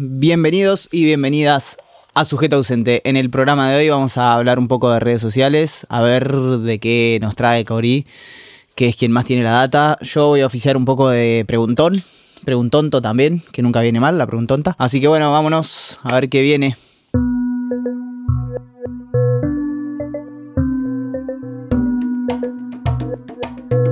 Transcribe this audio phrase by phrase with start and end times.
[0.00, 1.76] Bienvenidos y bienvenidas
[2.14, 3.02] a Sujeto Ausente.
[3.02, 6.36] En el programa de hoy vamos a hablar un poco de redes sociales, a ver
[6.36, 8.06] de qué nos trae Cori,
[8.76, 9.98] que es quien más tiene la data.
[10.00, 12.00] Yo voy a oficiar un poco de preguntón,
[12.44, 14.76] preguntonto también, que nunca viene mal la preguntonta.
[14.78, 16.76] Así que bueno, vámonos a ver qué viene.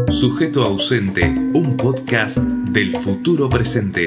[0.08, 4.06] Sujeto ausente, un podcast del futuro presente.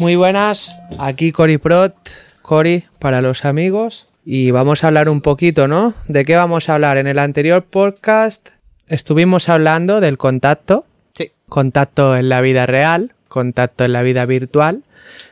[0.00, 1.94] Muy buenas, aquí Cori Prot,
[2.40, 4.08] Cori para los amigos.
[4.24, 5.92] Y vamos a hablar un poquito, ¿no?
[6.08, 6.96] ¿De qué vamos a hablar?
[6.96, 8.48] En el anterior podcast
[8.86, 10.86] estuvimos hablando del contacto.
[11.12, 11.32] Sí.
[11.50, 14.84] Contacto en la vida real, contacto en la vida virtual,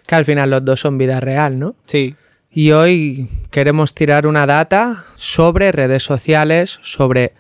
[0.07, 1.75] que al final los dos son vida real, ¿no?
[1.87, 2.15] Sí.
[2.51, 7.33] Y hoy queremos tirar una data sobre redes sociales, sobre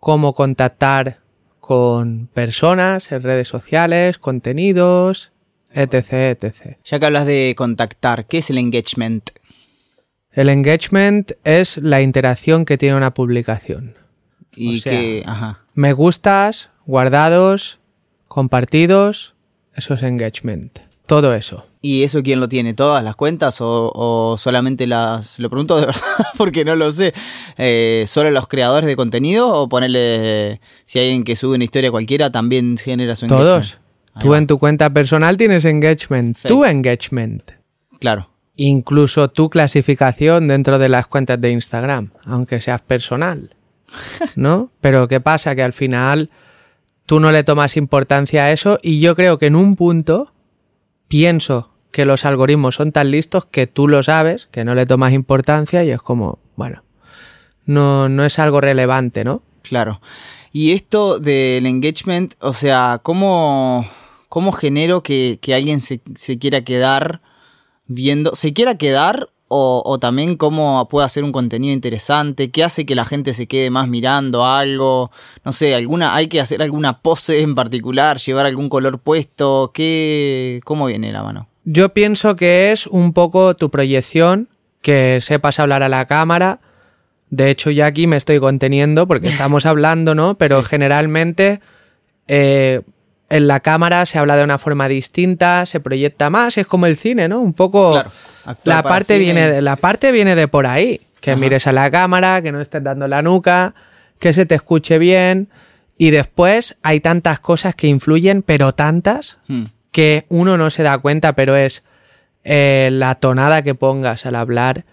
[0.00, 1.20] cómo contactar
[1.60, 5.30] con personas en redes sociales, contenidos,
[5.74, 6.78] etc, etc.
[6.84, 9.30] Ya que hablas de contactar, ¿qué es el engagement?
[10.32, 13.96] El engagement es la interacción que tiene una publicación.
[14.56, 15.60] Y O sea, que, ajá.
[15.74, 17.80] Me gustas, guardados,
[18.28, 19.34] compartidos,
[19.74, 20.78] eso es engagement.
[21.06, 21.66] Todo eso.
[21.82, 22.72] ¿Y eso quién lo tiene?
[22.72, 25.38] ¿Todas las cuentas o, o solamente las...
[25.38, 26.00] Lo pregunto de verdad
[26.38, 27.12] porque no lo sé.
[27.58, 30.60] Eh, ¿Solo los creadores de contenido o ponerle...
[30.86, 33.50] Si hay alguien que sube una historia cualquiera también genera su engagement?
[33.50, 33.78] Todos.
[34.14, 34.38] Ahí Tú va.
[34.38, 36.36] en tu cuenta personal tienes engagement.
[36.36, 36.48] Sí.
[36.48, 37.42] Tu engagement.
[38.00, 38.30] Claro.
[38.56, 43.56] Incluso tu clasificación dentro de las cuentas de Instagram, aunque seas personal.
[44.36, 44.70] ¿No?
[44.80, 45.54] Pero ¿qué pasa?
[45.54, 46.30] Que al final
[47.06, 50.32] tú no le tomas importancia a eso y yo creo que en un punto
[51.08, 55.12] pienso que los algoritmos son tan listos que tú lo sabes, que no le tomas
[55.12, 56.82] importancia y es como, bueno,
[57.66, 59.42] no, no es algo relevante, ¿no?
[59.62, 60.00] Claro.
[60.52, 63.86] Y esto del engagement, o sea, ¿cómo,
[64.34, 67.20] cómo genero que, que alguien se, se quiera quedar
[67.86, 72.50] viendo, se quiera quedar o, o también cómo puede hacer un contenido interesante?
[72.50, 75.12] ¿Qué hace que la gente se quede más mirando algo?
[75.44, 80.58] No sé, alguna, hay que hacer alguna pose en particular, llevar algún color puesto, ¿qué,
[80.64, 81.46] cómo viene la mano?
[81.64, 84.48] Yo pienso que es un poco tu proyección,
[84.82, 86.58] que sepas hablar a la cámara.
[87.30, 90.34] De hecho, ya aquí me estoy conteniendo porque estamos hablando, ¿no?
[90.36, 90.68] Pero Sí.
[90.70, 91.60] generalmente
[92.26, 92.82] eh,
[93.30, 96.96] en la cámara se habla de una forma distinta, se proyecta más, es como el
[96.96, 97.40] cine, ¿no?
[97.40, 98.10] Un poco Claro,
[98.64, 99.18] la parte cine.
[99.20, 101.40] viene de, la parte viene de por ahí, que Ajá.
[101.40, 103.74] mires a la cámara, que no estés dando la nuca,
[104.18, 105.48] que se te escuche bien
[105.96, 110.98] y después hay tantas cosas que influyen, pero tantas Hmm, que uno no se da
[110.98, 111.82] cuenta, pero es
[112.44, 114.84] eh, la tonada que pongas al hablar,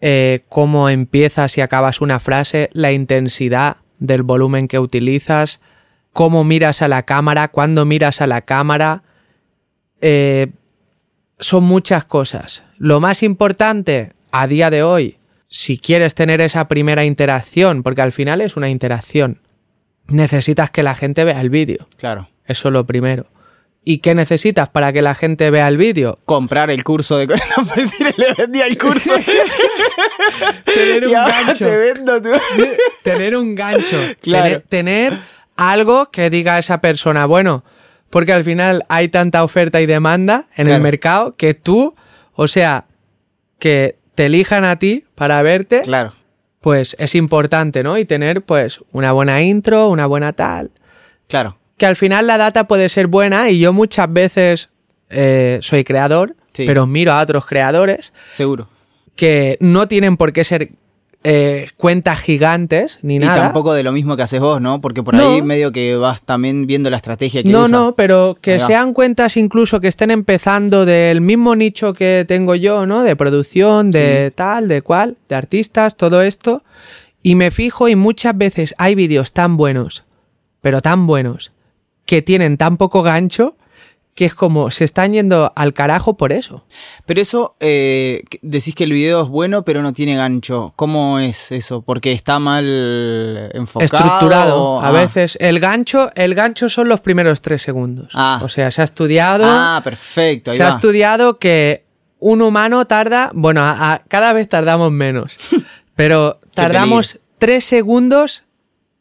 [0.00, 5.60] eh, cómo empiezas y acabas una frase, la intensidad del volumen que utilizas,
[6.12, 9.02] cómo miras a la cámara, cuándo miras a la cámara.
[10.00, 10.48] eh,
[11.38, 12.64] son muchas cosas.
[12.76, 15.16] Lo más importante a día de hoy,
[15.48, 19.40] si quieres tener esa primera interacción, porque al final es una interacción,
[20.06, 21.88] necesitas que la gente vea el vídeo.
[21.98, 22.28] claro.
[22.46, 23.26] Eso es lo primero.
[23.84, 26.18] ¿Y qué necesitas para que la gente vea el vídeo?
[26.24, 27.26] Comprar el curso de...
[27.56, 29.12] No, mentira, le vendía el curso.
[30.64, 31.64] Tener un y ahora gancho.
[31.66, 32.28] te vendo tu...
[33.02, 33.96] Tener un gancho.
[34.20, 34.62] Claro.
[34.62, 35.18] Tener, tener
[35.60, 37.64] algo que diga a esa persona, bueno,
[38.08, 41.94] porque al final hay tanta oferta y demanda en el mercado que tú,
[42.34, 42.86] o sea,
[43.58, 46.14] que te elijan a ti para verte, Claro.
[46.60, 47.98] pues es importante, ¿no?
[47.98, 50.70] Y tener pues una buena intro, una buena tal.
[51.28, 51.56] Claro.
[51.76, 54.68] que al final la data puede ser buena y yo muchas veces
[55.08, 56.64] eh, soy creador, Sí.
[56.66, 58.68] pero miro a otros creadores Seguro.
[59.16, 60.70] que no tienen por qué ser
[61.22, 63.34] eh, cuentas gigantes ni Y nada.
[63.34, 64.80] tampoco de lo mismo que haces vos, ¿no?
[64.80, 65.34] Porque por No.
[65.34, 67.76] ahí medio que vas también viendo la estrategia que No, usa.
[67.76, 72.86] no, pero que sean cuentas incluso que estén empezando del mismo nicho que tengo yo,
[72.86, 73.02] ¿no?
[73.02, 76.62] De producción, de tal, de cual, de artistas, todo esto.
[77.22, 80.04] Y me fijo y muchas veces hay vídeos tan buenos,
[80.62, 81.52] pero tan buenos,
[82.06, 83.56] que tienen tan poco gancho,
[84.20, 86.66] que es como se están yendo al carajo por eso.
[87.06, 90.74] Pero eso, eh, decís que el video es bueno, pero no tiene gancho.
[90.76, 91.80] ¿Cómo es eso?
[91.80, 93.86] ¿Porque está mal enfocado?
[93.86, 94.78] Estructurado.
[94.78, 94.92] A ah.
[94.92, 98.12] veces el gancho, el gancho son los primeros tres segundos.
[98.14, 98.42] Ah.
[98.42, 99.46] O sea, se ha estudiado.
[99.48, 100.50] Ah, perfecto.
[100.50, 101.86] Ahí se ha estudiado que
[102.18, 105.38] un humano tarda, bueno, a- a- cada vez tardamos menos,
[105.94, 108.44] pero tardamos tres segundos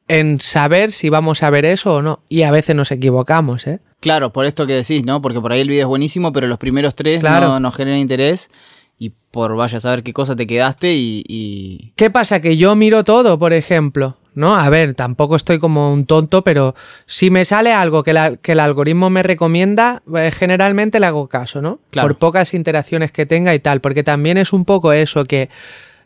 [0.07, 2.21] en saber si vamos a ver eso o no.
[2.29, 3.81] Y a veces nos equivocamos, ¿eh?
[3.99, 5.21] Claro, por esto que decís, ¿no?
[5.21, 7.47] Porque por ahí el video es buenísimo, pero los primeros tres Claro.
[7.47, 8.49] no, no generan interés.
[8.97, 11.23] Y por vaya a saber qué cosa te quedaste y.
[11.27, 12.41] y- ¿Qué pasa?
[12.41, 14.55] Que yo miro todo, por ejemplo, ¿no?
[14.55, 16.75] A ver, tampoco estoy como un tonto, pero
[17.05, 21.27] si me sale algo que, la- que el algoritmo me recomienda, eh, generalmente le hago
[21.29, 21.79] caso, ¿no?
[21.91, 22.09] Claro.
[22.09, 25.49] Por pocas interacciones que tenga y tal, porque también es un poco eso, que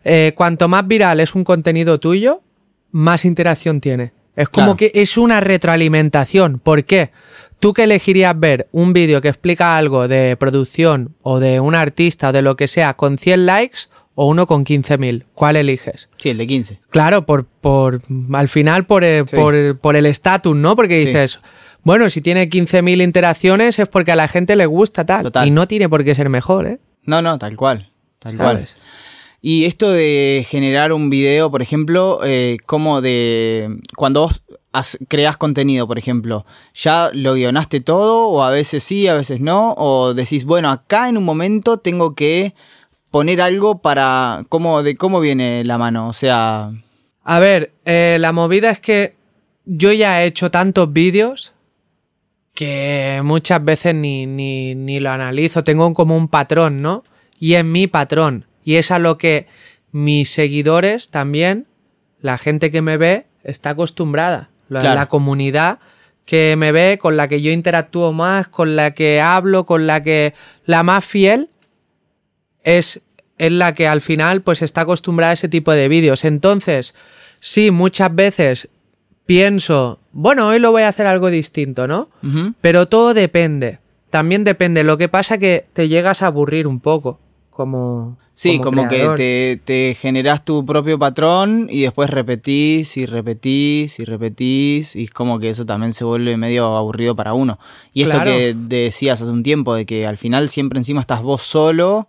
[0.03, 2.41] eh, cuanto más viral es un contenido tuyo,
[2.91, 4.13] más interacción tiene.
[4.35, 4.77] Es como Claro.
[4.77, 6.59] que es una retroalimentación.
[6.59, 7.11] ¿Por qué?
[7.63, 12.27] ¿Tú que elegirías ver un vídeo que explica algo de producción o de un artista
[12.27, 13.79] o de lo que sea con 100 likes
[14.15, 15.27] o uno con 15.000?
[15.33, 16.09] ¿Cuál eliges?
[16.17, 16.81] Sí, el de 15.
[16.89, 18.01] Claro, por, por
[18.33, 19.37] al final por, eh, Sí.
[19.37, 20.75] por, por el estatus, ¿no?
[20.75, 21.05] Porque Sí.
[21.05, 21.39] dices,
[21.83, 25.23] bueno, si tiene 15.000 interacciones es porque a la gente le gusta tal.
[25.23, 25.47] Total.
[25.47, 26.79] Y no tiene por qué ser mejor, ¿eh?
[27.05, 27.93] No, no, tal cual.
[28.19, 28.65] Tal cual.
[29.41, 33.77] Y esto de generar un video, por ejemplo, eh, como de.
[33.95, 34.43] Cuando vos
[35.07, 38.27] creas contenido, por ejemplo, ¿ya lo guionaste todo?
[38.27, 39.73] ¿O a veces sí, a veces no?
[39.77, 42.53] ¿O decís, bueno, acá en un momento tengo que
[43.11, 44.45] poner algo para.
[44.49, 46.07] ¿cómo, ¿De cómo viene la mano?
[46.07, 46.71] O sea.
[47.23, 49.15] A ver, eh, la movida es que
[49.65, 51.53] yo ya he hecho tantos vídeos
[52.53, 55.63] que muchas veces ni, ni, ni lo analizo.
[55.63, 57.03] Tengo como un patrón, ¿no?
[57.39, 58.45] Y es mi patrón.
[58.63, 59.47] Y es a lo que
[59.91, 61.67] mis seguidores también,
[62.19, 64.49] la gente que me ve, está acostumbrada.
[64.69, 64.99] La, Claro.
[64.99, 65.79] la comunidad
[66.25, 70.03] que me ve, con la que yo interactúo más, con la que hablo, con la
[70.03, 70.33] que...
[70.65, 71.49] La más fiel
[72.63, 73.01] es,
[73.37, 76.23] es la que al final pues está acostumbrada a ese tipo de vídeos.
[76.23, 76.95] Entonces,
[77.41, 78.69] sí, muchas veces
[79.25, 82.09] pienso, bueno, hoy lo voy a hacer algo distinto, ¿no?
[82.61, 83.79] Pero todo depende.
[84.09, 84.83] También depende.
[84.83, 87.19] Lo que pasa que te llegas a aburrir un poco.
[87.53, 88.17] Como.
[88.35, 94.05] Sí, como, que te, te generás tu propio patrón y después repetís y repetís y
[94.05, 97.59] repetís y es como que eso también se vuelve medio aburrido para uno.
[97.93, 101.43] Y esto que decías hace un tiempo, de que al final siempre encima estás vos
[101.43, 102.07] solo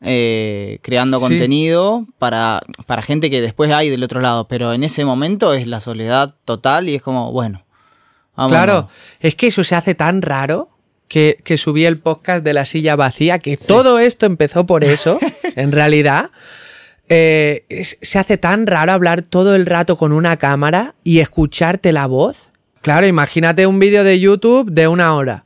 [0.00, 1.24] eh, creando Sí.
[1.28, 5.68] contenido para, para gente que después hay del otro lado, pero en ese momento es
[5.68, 7.62] la soledad total y es como, bueno.
[8.34, 8.58] vámonos.
[8.64, 8.88] Claro,
[9.20, 10.68] es que eso se hace tan raro
[11.14, 15.20] que, que subí el podcast de la silla vacía, que todo esto empezó por eso,
[15.54, 16.32] en realidad.
[17.08, 21.92] Eh, es- se hace tan raro hablar todo el rato con una cámara y escucharte
[21.92, 22.48] la voz.
[22.80, 25.44] Claro, imagínate un vídeo de YouTube de una hora.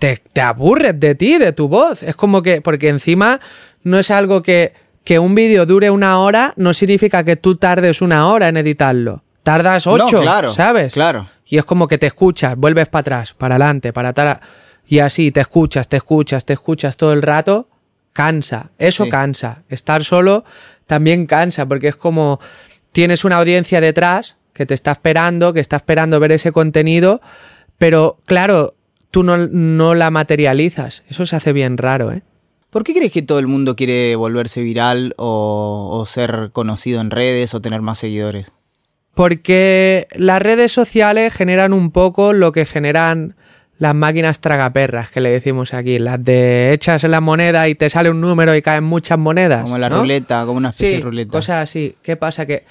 [0.00, 2.02] Te, te aburres de ti, de tu voz.
[2.02, 3.40] Es como que, porque encima
[3.84, 8.02] no es algo que, que un vídeo dure una hora, no significa que tú tardes
[8.02, 9.22] una hora en editarlo.
[9.42, 10.92] Tardas No, ocho, claro, ¿sabes?
[10.92, 11.30] Claro.
[11.46, 14.38] Y es como que te escuchas, vuelves para atrás, para adelante, para atrás.
[14.86, 17.68] Y así te escuchas, te escuchas, te escuchas todo el rato.
[18.12, 18.70] Cansa.
[18.78, 19.10] Eso Sí.
[19.10, 19.62] cansa.
[19.68, 20.44] Estar solo
[20.86, 22.38] también cansa, porque es como
[22.92, 27.20] tienes una audiencia detrás que te está esperando, que está esperando ver ese contenido,
[27.76, 28.74] pero claro,
[29.10, 31.02] tú no, no la materializas.
[31.08, 32.22] Eso se hace bien raro, ¿eh?
[32.70, 37.10] ¿Por qué crees que todo el mundo quiere volverse viral o, o ser conocido en
[37.10, 38.52] redes o tener más seguidores?
[39.14, 43.36] Porque las redes sociales generan un poco lo que generan
[43.78, 47.90] las máquinas tragaperras que le decimos aquí, las de echas en la moneda y te
[47.90, 49.64] sale un número y caen muchas monedas.
[49.64, 50.00] Como la ¿no?
[50.00, 51.30] ruleta, como una especie Sí, de ruleta.
[51.32, 51.96] cosas así.
[52.02, 52.46] ¿Qué pasa?
[52.46, 52.64] Que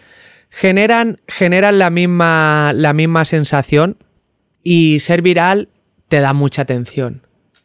[0.50, 3.98] generan, generan la, misma, la misma sensación
[4.64, 5.70] y ser viral
[6.08, 7.22] te da mucha atención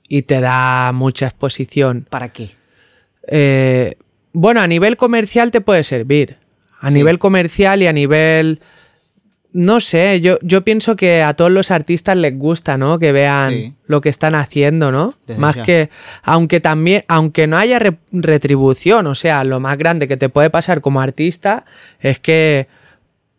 [0.08, 2.06] y te da mucha exposición.
[2.10, 2.50] ¿Para qué?
[3.28, 3.96] Eh,
[4.32, 6.38] bueno, a nivel comercial te puede servir.
[6.80, 6.96] A Sí.
[6.96, 8.60] nivel comercial y a nivel...
[9.52, 12.98] No sé, yo, yo pienso que a todos los artistas les gusta, ¿no?
[12.98, 13.74] Que vean Sí.
[13.86, 15.14] lo que están haciendo, ¿no?
[15.26, 15.62] Desde más ya.
[15.62, 15.90] que,
[16.22, 20.50] aunque también, aunque no haya re- retribución, o sea, lo más grande que te puede
[20.50, 21.64] pasar como artista
[22.00, 22.68] es que,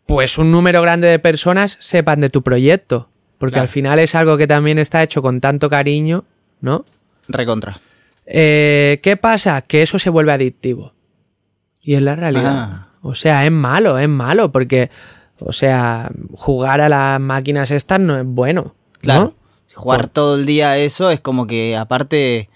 [0.06, 3.08] pues, un número grande de personas sepan de tu proyecto.
[3.38, 3.62] Porque Claro.
[3.62, 6.24] al final es algo que también está hecho con tanto cariño,
[6.60, 6.84] ¿no?
[7.28, 7.80] Recontra.
[8.26, 9.62] Eh, ¿Qué pasa?
[9.62, 10.92] Que eso se vuelve adictivo.
[11.82, 12.52] Y es la realidad.
[12.54, 12.86] Ah.
[13.00, 14.90] O sea, es malo, es malo, porque,
[15.40, 18.74] o sea, jugar a las máquinas estas no es bueno.
[19.00, 19.34] Claro.
[19.74, 22.50] Jugar todo el día eso es como que aparte,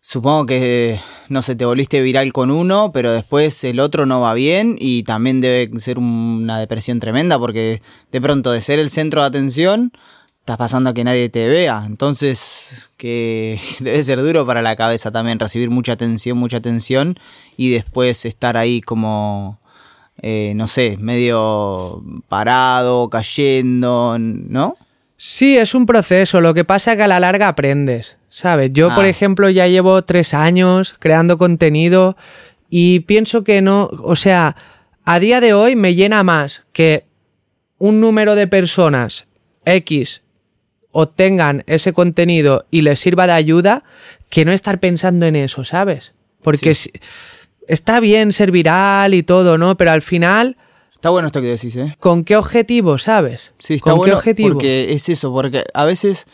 [0.00, 4.34] supongo que, no sé, te volviste viral con uno, pero después el otro no va
[4.34, 7.80] bien y también debe ser una depresión tremenda porque
[8.12, 9.92] de pronto de ser el centro de atención,
[10.48, 11.84] estás pasando a que nadie te vea.
[11.86, 17.18] Entonces, que debe ser duro para la cabeza también recibir mucha atención, mucha atención
[17.56, 19.60] y después estar ahí como...
[20.22, 24.76] eh, no sé, medio parado, cayendo, ¿no?
[25.16, 26.40] Sí, es un proceso.
[26.40, 28.70] Lo que pasa es que a la larga aprendes, ¿sabes?
[28.72, 29.08] Yo, por Ah.
[29.08, 32.16] ejemplo, ya llevo tres años creando contenido
[32.70, 34.54] y pienso que no, o sea,
[35.04, 37.04] a día de hoy me llena más que
[37.78, 39.26] un número de personas
[39.64, 40.22] X
[40.90, 43.84] obtengan ese contenido y les sirva de ayuda
[44.30, 46.14] que no estar pensando en eso, ¿sabes?
[46.42, 46.90] Porque si-
[47.68, 49.76] está bien ser viral y todo, ¿no?
[49.76, 50.56] Pero al final
[50.98, 51.96] Está bueno esto que decís, ¿eh?
[52.00, 53.52] ¿Con qué objetivo, sabes?
[53.60, 54.48] Sí, está ¿Con bueno qué objetivo?
[54.54, 56.26] porque es eso, porque a veces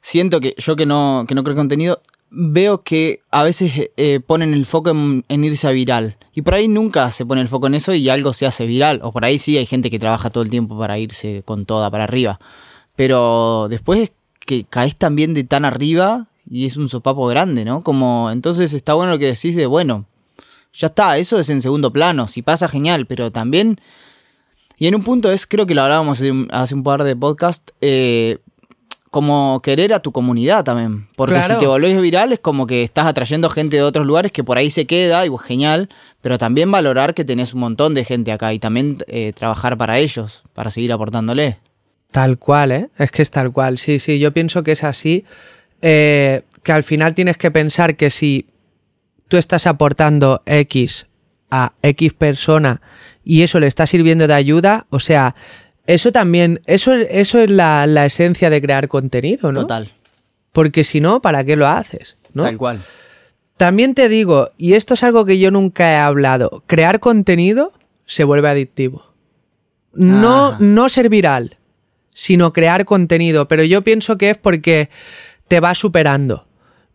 [0.00, 2.00] siento que yo que no, que no creo contenido,
[2.30, 6.18] veo que a veces eh, ponen el foco en, en irse a viral.
[6.32, 9.00] Y por ahí nunca se pone el foco en eso y algo se hace viral.
[9.02, 11.90] O por ahí sí hay gente que trabaja todo el tiempo para irse con toda
[11.90, 12.38] para arriba.
[12.94, 17.82] Pero después que caes también de tan arriba y es un sopapo grande, ¿no?
[17.82, 20.06] Como, entonces está bueno lo que decís de, bueno,
[20.72, 22.28] ya está, eso es en segundo plano.
[22.28, 23.80] Si pasa, genial, pero también...
[24.78, 26.22] Y en un punto es, creo que lo hablábamos
[26.52, 28.38] hace un, par de podcasts, eh,
[29.10, 31.08] como querer a tu comunidad también.
[31.16, 31.52] Porque Claro.
[31.54, 34.56] si te volvés viral es como que estás atrayendo gente de otros lugares que por
[34.56, 35.90] ahí se queda y pues, genial,
[36.22, 39.98] pero también valorar que tenés un montón de gente acá y también eh, trabajar para
[39.98, 41.58] ellos, para seguir aportándole.
[42.10, 42.88] Tal cual, ¿eh?
[42.96, 43.76] Es que es tal cual.
[43.78, 45.24] Sí, sí, yo pienso que es así.
[45.82, 48.46] eh, que al final tienes que pensar que si
[49.30, 51.06] tú estás aportando X
[51.50, 52.80] a X persona
[53.24, 55.34] y eso le está sirviendo de ayuda, o sea,
[55.86, 59.60] eso también, eso, eso es la, la esencia de crear contenido, ¿no?
[59.62, 59.92] Total,
[60.52, 62.16] Porque si no, ¿para qué lo haces?
[62.34, 62.42] ¿no?
[62.42, 62.82] tal cual.
[63.56, 67.72] También te digo, y esto es algo que yo nunca he hablado, crear contenido
[68.06, 69.04] se vuelve adictivo.
[69.92, 70.56] No, Ah.
[70.60, 71.58] no ser viral,
[72.14, 74.90] sino crear contenido, pero yo pienso que es porque
[75.48, 76.46] te va superando.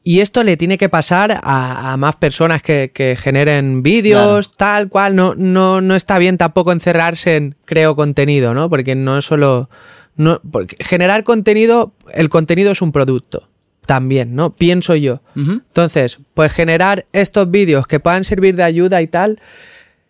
[0.07, 4.87] Y esto le tiene que pasar a, a más personas que, que generen vídeos, tal
[4.87, 5.15] cual.
[5.15, 8.69] No, no, no está bien tampoco encerrarse en creo contenido, ¿no?
[8.69, 9.67] Porque no es solo.
[10.15, 13.49] No, porque generar contenido, el contenido es un producto.
[13.87, 14.55] También, ¿no?
[14.55, 15.21] Pienso yo.
[15.35, 19.39] Entonces, pues generar estos vídeos que puedan servir de ayuda y tal,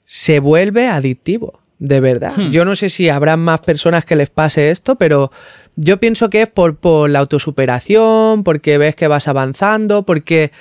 [0.04, 2.34] se vuelve adictivo, de verdad.
[2.52, 5.32] Yo no sé si habrán más personas que les pase esto, pero
[5.76, 10.52] yo pienso que es por, por la autosuperación, porque ves que vas avanzando, porque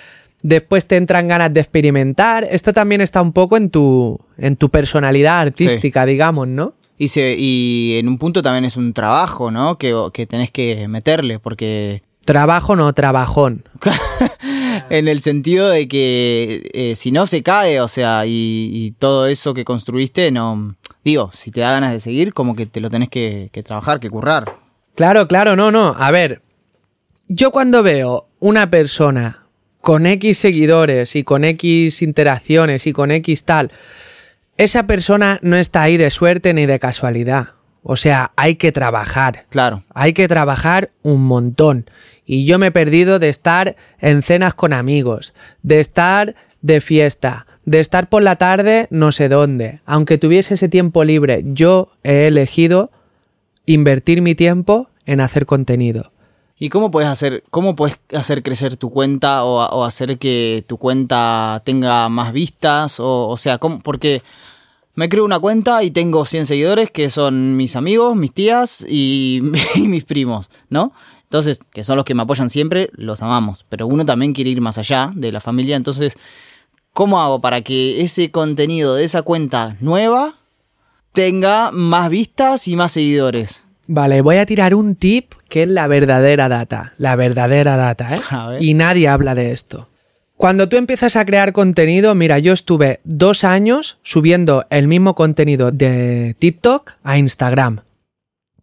[0.42, 2.44] después te entran ganas de experimentar.
[2.44, 6.74] Esto también está un poco en tu, en tu personalidad artística, digamos, ¿no?
[6.98, 9.78] Y, se, y en un punto también es un trabajo, ¿no?
[9.78, 13.64] Que, que tenés que meterle, porque Trabajo no, trabajón.
[14.90, 19.26] en el sentido de que eh, si no se cae, o sea, y, y todo
[19.26, 20.74] eso que construiste, no.
[21.04, 24.00] Digo, si te da ganas de seguir, como que te lo tenés que, que trabajar,
[24.00, 24.63] que currar.
[24.94, 25.94] Claro, claro, no, no.
[25.98, 26.40] A ver,
[27.28, 29.46] yo cuando veo una persona
[29.80, 33.70] con X seguidores y con X interacciones y con X tal,
[34.56, 37.48] esa persona no está ahí de suerte ni de casualidad.
[37.82, 39.44] O sea, hay que trabajar.
[39.50, 39.84] Claro.
[39.94, 41.90] Hay que trabajar un montón.
[42.24, 47.46] Y yo me he perdido de estar en cenas con amigos, de estar de fiesta,
[47.66, 49.80] de estar por la tarde no sé dónde.
[49.84, 52.90] Aunque tuviese ese tiempo libre, yo he elegido
[53.66, 56.12] invertir mi tiempo en hacer contenido.
[56.58, 61.60] ¿Y cómo puedes hacer, cómo puedes hacer crecer tu cuenta o, hacer que tu cuenta
[61.64, 62.96] tenga más vistas?
[63.00, 64.22] O, sea, porque
[64.94, 69.42] me creo una cuenta y tengo 100 seguidores que son mis amigos, mis tías y,
[69.74, 70.92] y mis primos, ¿no?
[71.24, 73.66] Entonces, que son los que me apoyan siempre, los amamos.
[73.68, 75.74] Pero uno también quiere ir más allá de la familia.
[75.74, 76.16] Entonces,
[76.92, 80.36] ¿cómo hago para que ese contenido de esa cuenta nueva
[81.14, 83.64] tenga más vistas y más seguidores?
[83.86, 86.92] Vale, voy a tirar un tip que es la verdadera data.
[86.98, 88.20] La verdadera data, ¿eh?
[88.30, 88.62] A ver.
[88.62, 89.88] Y nadie habla de esto.
[90.36, 95.70] Cuando tú empiezas a crear contenido, mira, yo estuve dos años subiendo el mismo contenido
[95.70, 97.82] de TikTok a Instagram.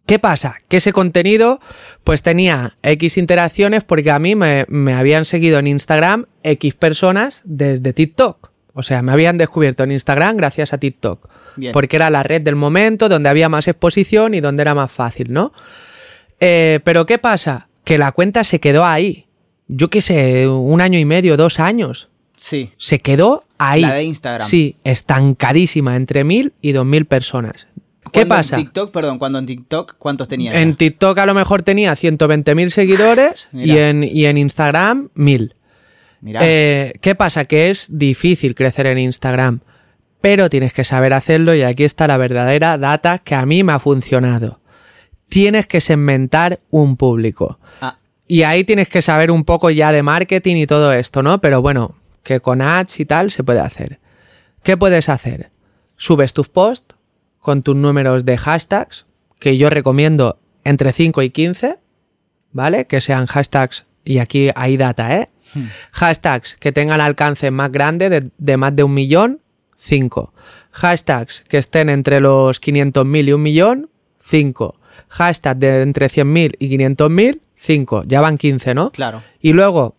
[0.04, 0.56] ¿Qué pasa?
[0.68, 1.58] Que ese contenido
[2.04, 7.40] pues tenía X interacciones porque a mí me, me habían seguido en Instagram X personas
[7.44, 8.50] desde TikTok.
[8.74, 11.28] O sea, me habían descubierto en Instagram gracias a TikTok.
[11.56, 11.72] Bien.
[11.72, 15.32] Porque era la red del momento donde había más exposición y donde era más fácil,
[15.32, 15.52] ¿no?
[16.40, 17.68] Eh, pero ¿qué pasa?
[17.84, 19.26] Que la cuenta se quedó ahí.
[19.68, 22.08] Yo qué sé, un año y medio, dos años.
[22.36, 22.72] Sí.
[22.76, 23.82] Se quedó ahí.
[23.82, 24.48] La de Instagram.
[24.48, 27.68] Sí, estancadísima, entre mil y dos mil personas.
[28.12, 28.56] ¿Qué pasa?
[28.56, 30.54] En TikTok, perdón, cuando en TikTok, ¿cuántos tenías?
[30.54, 35.54] En TikTok a lo mejor tenía 120.000 seguidores y en, y en Instagram 1000.
[36.20, 36.40] Mirá.
[36.42, 37.44] Eh, ¿Qué pasa?
[37.44, 39.60] Que es difícil crecer en Instagram,
[40.22, 43.72] pero tienes que saber hacerlo y aquí está la verdadera data que a mí me
[43.72, 44.60] ha funcionado.
[45.28, 47.58] Tienes que segmentar un público.
[47.82, 51.40] Ah, Y ahí tienes que saber un poco ya de marketing y todo esto, ¿no?
[51.40, 53.98] Pero bueno, que con ads y tal se puede hacer.
[54.62, 55.50] ¿Qué puedes hacer?
[55.96, 56.94] Subes tus posts
[57.40, 59.06] con tus números de hashtags,
[59.40, 61.78] que yo recomiendo entre 5 y 15,
[62.52, 62.86] ¿vale?
[62.86, 65.28] Que sean hashtags, y aquí hay data, ¿eh?
[65.92, 69.40] Hashtags que tengan alcance más grande de, de más de un millón,
[69.82, 70.32] 5.
[70.70, 74.76] Hashtags que estén entre los 500.000 y un millón, 5.
[75.08, 78.04] Hashtags de entre 100.000 y 500.000, 5.
[78.06, 78.90] Ya van 15, ¿no?
[78.90, 79.22] claro.
[79.40, 79.96] Y luego,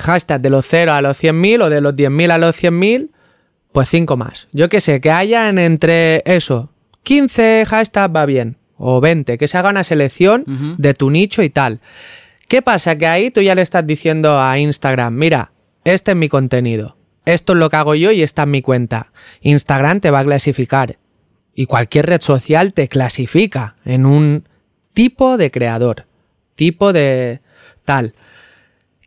[0.00, 3.10] hashtag de los 0 a los 100.000 o de los 10.000 a los 100.000,
[3.72, 4.48] pues 5 más.
[4.52, 6.70] Yo qué sé, que hayan entre eso,
[7.02, 8.56] 15 hashtags va bien.
[8.78, 11.80] O 20, que se haga una selección de tu nicho y tal.
[12.48, 12.98] ¿Qué pasa?
[12.98, 15.52] Que ahí tú ya le estás diciendo a Instagram, mira,
[15.84, 16.96] este es mi contenido.
[17.24, 19.12] Esto es lo que hago yo y esta es mi cuenta.
[19.42, 20.98] Instagram te va a clasificar.
[21.54, 24.48] Y cualquier red social te clasifica en un
[24.94, 26.06] tipo de creador.
[26.54, 27.40] Tipo de
[27.84, 28.14] tal.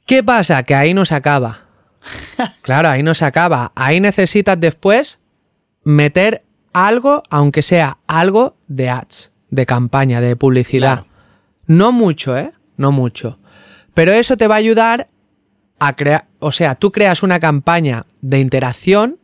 [0.05, 0.63] ¿Qué pasa?
[0.63, 1.62] Que ahí no se acaba.
[2.62, 3.72] Claro, ahí no se acaba.
[3.75, 5.19] Ahí necesitas después
[5.84, 6.43] meter
[6.74, 11.03] algo, aunque sea algo de ads, de campaña, de publicidad.
[11.03, 11.07] Claro.
[11.67, 12.53] No mucho, ¿eh?
[12.77, 13.39] No mucho.
[13.93, 15.10] Pero eso te va a ayudar
[15.79, 19.18] a crear, o sea, tú creas una campaña de interacción.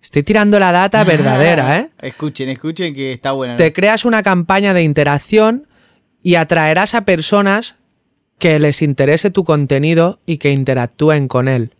[0.00, 1.90] Estoy tirando la data verdadera, ¿eh?
[2.00, 3.52] Escuchen, escuchen que está buena.
[3.52, 3.58] ¿no?
[3.58, 5.66] Te creas una campaña de interacción
[6.22, 7.76] y atraerás a personas
[8.38, 11.74] que les interese tu contenido y que interactúen con él.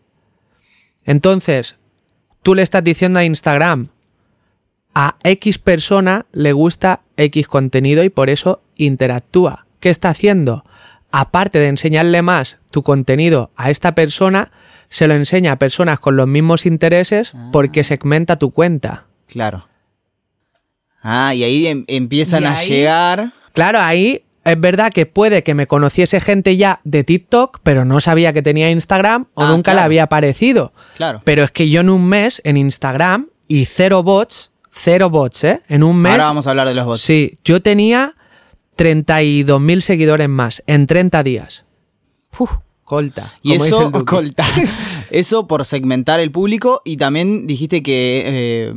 [1.02, 1.76] Entonces,
[2.42, 3.88] tú le estás diciendo a Instagram,
[4.94, 9.64] a X persona le gusta X contenido y por eso interactúa.
[9.80, 10.66] ¿Qué está haciendo?
[11.10, 14.52] Aparte de enseñarle más tu contenido a esta persona,
[14.88, 19.06] se lo enseña a personas con los mismos intereses porque segmenta tu cuenta.
[19.26, 19.68] Claro.
[21.02, 23.32] Ah, y ahí em- empiezan Y a ahí- llegar.
[23.52, 28.00] Claro, ahí es verdad que puede que me conociese gente ya de TikTok, pero no
[28.00, 29.84] sabía que tenía Instagram o Ah, nunca le claro.
[29.86, 30.72] había aparecido.
[30.96, 31.20] Claro.
[31.24, 35.62] Pero es que yo en un mes en Instagram y cero bots, cero bots, ¿eh?
[35.68, 36.12] En un mes.
[36.12, 37.00] Ahora vamos a hablar de los bots.
[37.00, 38.14] Sí, yo tenía
[38.76, 41.64] 32.000 seguidores más en 30 días.
[42.38, 42.52] Uf,
[42.88, 43.34] colta.
[43.42, 44.44] Y eso, colta.
[45.10, 48.74] eso por segmentar el público y también dijiste que eh,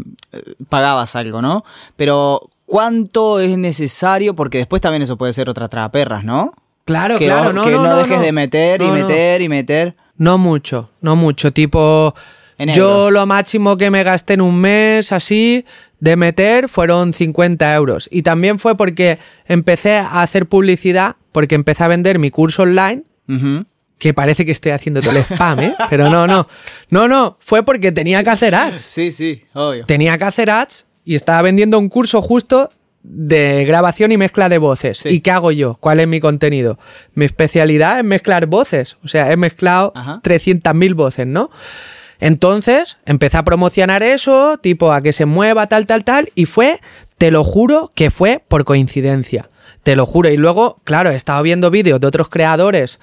[0.68, 1.64] pagabas algo, ¿no?
[1.96, 4.36] Pero ¿cuánto es necesario?
[4.36, 6.54] Porque después también eso puede ser otra tragaperras, ¿no?
[6.84, 9.96] Claro, que claro, no, que no, no, no, dejes de meter y meter y meter.
[10.18, 11.54] No mucho, no mucho.
[11.54, 12.14] Tipo,
[12.76, 15.64] yo lo máximo que me gasté en un mes así
[16.02, 18.10] de meter fueron 50 euros.
[18.12, 23.04] Y también fue porque empecé a hacer publicidad, porque empecé a vender mi curso online,
[23.30, 23.66] Ujú.
[24.02, 25.76] Que parece que estoy haciendo todo el spam, ¿eh?
[25.92, 26.48] Pero no, no.
[26.90, 28.82] No, no, fue porque tenía que hacer ads.
[28.82, 29.86] Sí, sí, obvio.
[29.86, 32.72] Tenía que hacer ads y estaba vendiendo un curso justo
[33.04, 34.98] de grabación y mezcla de voces.
[34.98, 35.10] Sí.
[35.10, 35.78] ¿Y qué hago yo?
[35.80, 36.80] ¿Cuál es mi contenido?
[37.14, 38.98] Mi especialidad es mezclar voces.
[39.04, 40.20] O sea, he mezclado Ajá.
[40.24, 41.52] 300.000 voces, ¿no?
[42.20, 46.82] Entonces, empecé a promocionar eso, tipo a que se mueva, tal, tal, tal, y fue,
[47.20, 49.52] te lo juro, que fue por coincidencia.
[49.84, 50.30] Te lo juro.
[50.30, 53.00] Y luego, claro, he estado viendo vídeos de otros creadores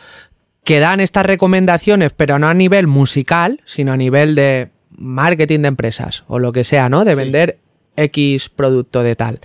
[0.69, 5.69] que dan estas recomendaciones, pero no a nivel musical, sino a nivel de marketing de
[5.69, 7.05] empresas o lo que sea, ¿no?
[7.07, 7.19] De Sí.
[7.19, 7.59] vender
[7.97, 9.41] X producto de tal.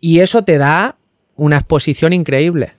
[0.00, 0.96] Y eso te da
[1.36, 2.72] una exposición increíble.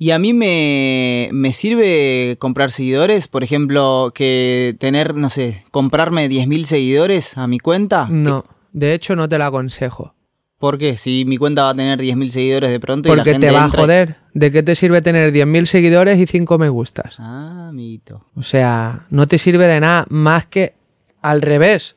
[0.00, 6.28] Y a mí me, me sirve comprar seguidores, por ejemplo, que tener, no sé, comprarme
[6.28, 8.08] 10.000 seguidores a mi cuenta.
[8.10, 10.14] No, de hecho no te lo aconsejo.
[10.58, 10.96] ¿Por qué?
[10.96, 13.52] Si mi cuenta va a tener 10.000 seguidores de pronto y la Porque gente te
[13.52, 14.16] va a entra joder.
[14.34, 17.16] ¿De qué te sirve tener 10.000 seguidores y 5 me gustas?
[17.18, 18.24] Ah, amiguito.
[18.34, 20.74] O sea, no te sirve de nada más que
[21.22, 21.96] al revés.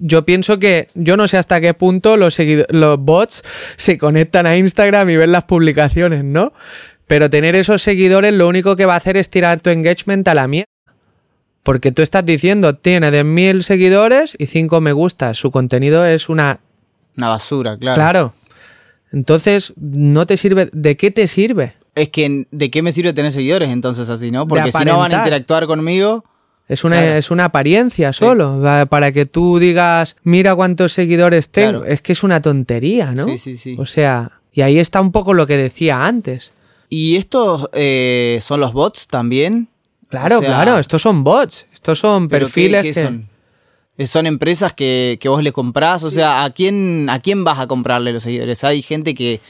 [0.00, 2.36] Yo pienso que yo no sé hasta qué punto los,
[2.70, 3.44] los bots
[3.76, 6.52] se conectan a Instagram y ven las publicaciones, ¿no?
[7.06, 10.34] Pero tener esos seguidores lo único que va a hacer es tirar tu engagement a
[10.34, 10.66] la mierda.
[11.62, 15.38] Porque tú estás diciendo, tiene 10.000 seguidores y 5 me gustas.
[15.38, 16.60] Su contenido es una...
[17.16, 17.96] Una basura, claro.
[17.96, 18.34] Claro.
[19.12, 20.68] Entonces, no te sirve...
[20.72, 21.74] ¿De qué te sirve?
[21.94, 24.48] Es que, ¿de qué me sirve tener seguidores entonces así, no?
[24.48, 26.24] Porque si no van a interactuar conmigo.
[26.66, 27.18] Es una, Claro.
[27.18, 31.80] es una apariencia solo, para que tú digas, mira cuántos seguidores tengo.
[31.80, 31.84] Claro.
[31.84, 33.24] Es que es una tontería, ¿no?
[33.26, 33.76] Sí, sí, sí.
[33.78, 36.52] O sea, y ahí está un poco lo que decía antes.
[36.88, 39.68] ¿Y estos eh, son los bots también?
[40.08, 43.02] Claro, O sea, claro, estos son bots, estos son ¿Pero qué- perfiles qué que...
[43.02, 43.28] son?
[43.98, 47.58] Eh, Son empresas que, que vos le comprás, o sea, ¿a quién, ¿a quién vas
[47.58, 48.64] a comprarle los seguidores?
[48.64, 49.40] Hay gente que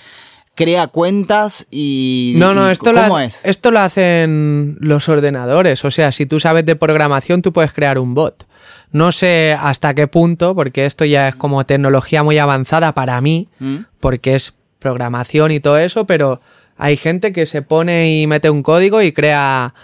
[0.54, 2.34] crea cuentas y...
[2.36, 3.40] No, no, esto lo, ¿Cómo ha- es?
[3.44, 5.84] esto lo hacen los ordenadores.
[5.84, 8.46] O sea, si tú sabes de programación, tú puedes crear un bot.
[8.92, 13.48] No sé hasta qué punto, porque esto ya es como tecnología muy avanzada para mí,
[13.58, 13.78] ¿Mm?
[13.98, 16.40] porque es programación y todo eso, pero
[16.76, 19.74] hay gente que se pone y mete un código y crea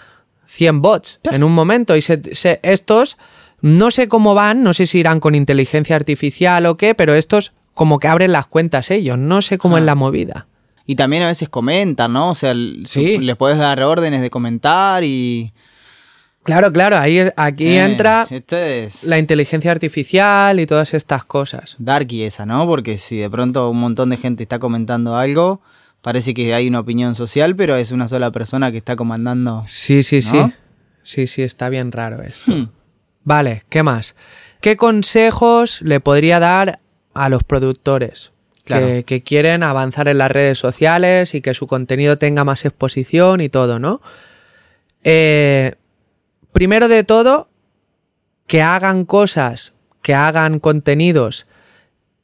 [0.45, 1.97] 100 bots en un momento.
[1.97, 3.17] Y se- se- estos,
[3.61, 7.53] no sé cómo van, no sé si irán con inteligencia artificial o qué, pero estos
[7.73, 9.17] como que abren las cuentas ellos.
[9.17, 9.79] No sé cómo Ah.
[9.79, 10.47] es la movida.
[10.85, 12.31] Y también a veces comentan, ¿no?
[12.31, 12.53] O sea,
[12.85, 13.17] Sí.
[13.19, 15.53] les puedes dar órdenes de comentar y...
[16.43, 21.75] Claro, claro, ahí aquí Eh, entra Este es la inteligencia artificial y todas estas cosas.
[21.77, 22.65] darky esa, ¿no?
[22.65, 25.61] Porque si de pronto un montón de gente está comentando algo,
[26.01, 29.61] parece que hay una opinión social, pero es una sola persona que está comandando...
[29.67, 30.39] Sí, sí, sí.
[31.03, 32.51] Sí, sí, está bien raro esto.
[32.51, 32.69] Hmm.
[33.23, 34.15] Vale, ¿qué más?
[34.61, 36.79] ¿Qué consejos le podría dar
[37.13, 38.31] a los productores
[38.63, 38.87] Claro.
[38.87, 43.41] que, que quieren avanzar en las redes sociales y que su contenido tenga más exposición
[43.41, 44.01] y todo, ¿no?
[45.03, 45.73] Eh,
[46.51, 47.49] primero de todo,
[48.47, 51.47] que hagan cosas, que hagan contenidos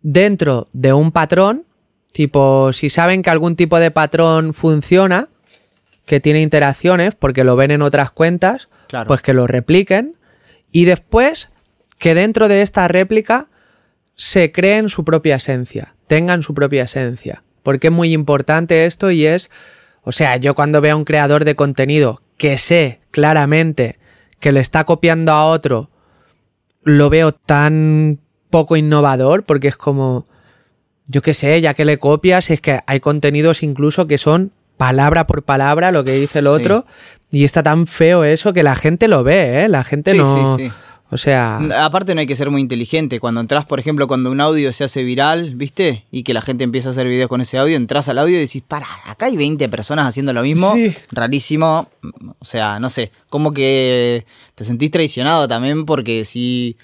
[0.02, 1.66] dentro de un patrón,
[2.12, 5.30] tipo, si saben que algún tipo de patrón funciona,
[6.06, 9.08] que tiene interacciones, porque lo ven en otras cuentas, Claro.
[9.08, 10.16] pues que lo repliquen,
[10.72, 11.50] y después
[11.98, 13.48] que dentro de esta réplica
[14.16, 19.26] se creen su propia esencia, tengan su propia esencia, porque es muy importante esto y
[19.26, 19.50] es,
[20.04, 24.00] o sea, yo cuando veo a un creador de contenido que sé claramente
[24.40, 25.90] que le está copiando a otro,
[26.84, 30.26] lo veo tan poco innovador porque es como,
[31.08, 35.28] yo qué sé, ya que le copias, es que hay contenidos incluso que son palabra
[35.28, 36.92] por palabra lo que dice el Sí.
[37.32, 39.70] Y está tan feo eso que la gente lo ve, ¿eh?
[39.70, 40.58] La gente Sí, no...
[40.58, 40.72] sí, sí.
[41.10, 41.60] O sea...
[41.86, 43.20] Aparte no hay que ser muy inteligente.
[43.20, 46.04] Cuando entras, por ejemplo, cuando un audio se hace viral, ¿viste?
[46.12, 48.42] Y que la gente empieza a hacer videos con ese audio, entras al audio y
[48.42, 50.74] decís, para, acá hay 20 personas haciendo lo mismo.
[50.74, 50.94] Sí.
[51.12, 51.90] Rarísimo.
[52.40, 56.76] O sea, no sé, como que te sentís traicionado también porque si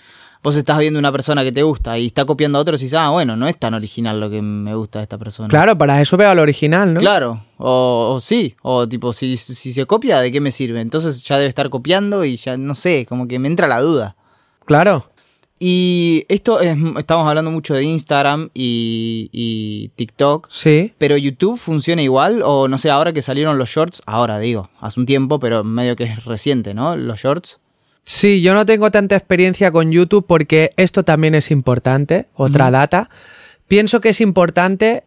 [0.43, 3.09] vos estás viendo una persona que te gusta y está copiando a otro, decís, ah,
[3.09, 5.47] bueno, no es tan original lo que me gusta de esta persona.
[5.49, 6.99] Claro, para eso veo al original, ¿no?
[6.99, 10.81] Claro, o, o sí, o tipo, si, si se copia, ¿de qué me sirve?
[10.81, 14.15] Entonces ya debe estar copiando y ya no sé, como que me entra la duda.
[14.65, 15.09] Claro.
[15.65, 20.91] Y esto es, estamos hablando mucho de Instagram y, y TikTok, Sí.
[20.97, 24.99] pero YouTube funciona igual o no sé, ahora que salieron los shorts, ahora digo, hace
[24.99, 26.97] un tiempo, pero medio que es reciente, ¿no?
[26.97, 27.59] Los shorts.
[28.03, 33.09] Sí, yo no tengo tanta experiencia con YouTube porque esto también es importante, otra data.
[33.67, 35.03] Pienso que es importante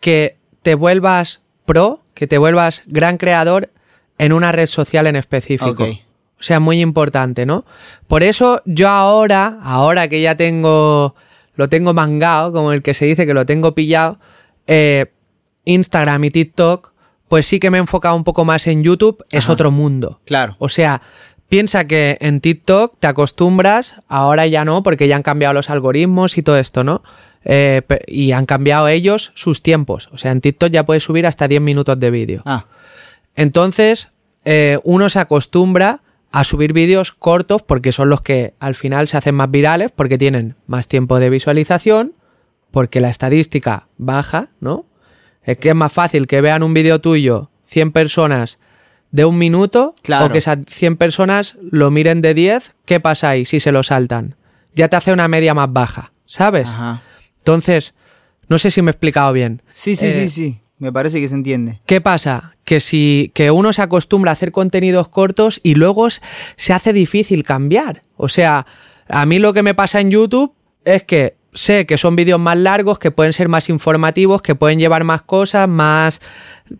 [0.00, 3.70] que te vuelvas pro, que te vuelvas gran creador
[4.18, 5.84] en una red social en específico.
[5.84, 6.00] Ok.
[6.40, 7.64] O sea, muy importante, ¿no?
[8.08, 11.14] Por eso yo ahora, ahora que ya tengo,
[11.54, 14.18] lo tengo mangado, como el que se dice que lo tengo pillado,
[14.66, 15.12] eh,
[15.66, 16.92] Instagram y TikTok,
[17.28, 19.52] pues sí que me he enfocado un poco más en YouTube, es Ajá.
[19.52, 20.20] otro mundo.
[20.24, 20.56] Claro.
[20.58, 21.00] O sea,
[21.50, 26.38] piensa que en TikTok te acostumbras, ahora ya no, porque ya han cambiado los algoritmos
[26.38, 27.02] y todo esto, ¿no?
[27.44, 30.08] Eh, y han cambiado ellos sus tiempos.
[30.12, 32.42] O sea, en TikTok ya puedes subir hasta 10 minutos de vídeo.
[32.46, 32.66] Ah,
[33.34, 34.12] Entonces,
[34.44, 39.16] eh, uno se acostumbra a subir vídeos cortos porque son los que al final se
[39.16, 42.14] hacen más virales, porque tienen más tiempo de visualización,
[42.70, 44.86] porque la estadística baja, ¿no?
[45.42, 48.60] Es que es más fácil que vean un vídeo tuyo 100 personas
[49.10, 50.26] de un minuto Claro.
[50.26, 52.74] o que esas 100 personas lo miren de 10.
[52.84, 54.36] ¿Qué pasa ahí si se lo saltan?
[54.74, 56.68] Ya te hace una media más baja, ¿sabes?
[56.70, 57.02] ajá.
[57.38, 57.94] Entonces,
[58.48, 59.62] no sé si me he explicado bien.
[59.72, 60.60] Sí, sí, Eh, sí, sí.
[60.78, 61.80] Me parece que se entiende.
[61.86, 62.56] ¿Qué pasa?
[62.64, 67.44] Que si que uno se acostumbra a hacer contenidos cortos y luego se hace difícil
[67.44, 68.02] cambiar.
[68.16, 68.64] O sea,
[69.08, 70.54] a mí lo que me pasa en YouTube
[70.86, 74.78] es que sé que son vídeos más largos, que pueden ser más informativos, que pueden
[74.78, 76.20] llevar más cosas, más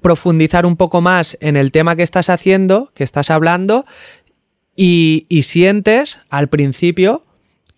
[0.01, 3.85] profundizar un poco más en el tema que estás haciendo, que estás hablando,
[4.77, 7.25] y, y sientes al principio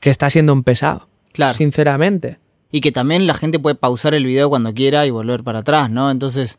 [0.01, 1.09] que está siendo un pesado.
[1.33, 1.55] Claro.
[1.55, 2.39] Sinceramente.
[2.71, 5.91] Y que también la gente puede pausar el video cuando quiera y volver para atrás,
[5.91, 6.11] ¿no?
[6.11, 6.59] Entonces,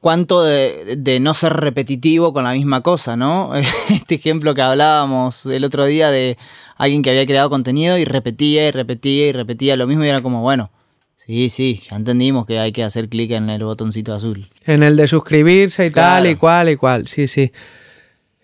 [0.00, 3.52] ¿cuánto de, de no ser repetitivo con la misma cosa, ¿no?
[3.90, 6.36] Este ejemplo que hablábamos el otro día de
[6.76, 10.20] alguien que había creado contenido y repetía y repetía y repetía lo mismo y era
[10.20, 10.70] como, bueno,
[11.16, 14.48] sí, sí, ya entendimos que hay que hacer clic en el botoncito azul.
[14.64, 17.50] En el de suscribirse y tal y cual y cual, sí, sí.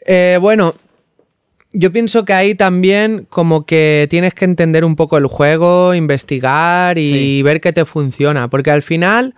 [0.06, 0.74] Eh, bueno,
[1.72, 6.98] yo pienso que ahí también como que tienes que entender un poco el juego, investigar
[6.98, 7.42] y Sí.
[7.42, 9.34] ver que te funciona, porque al final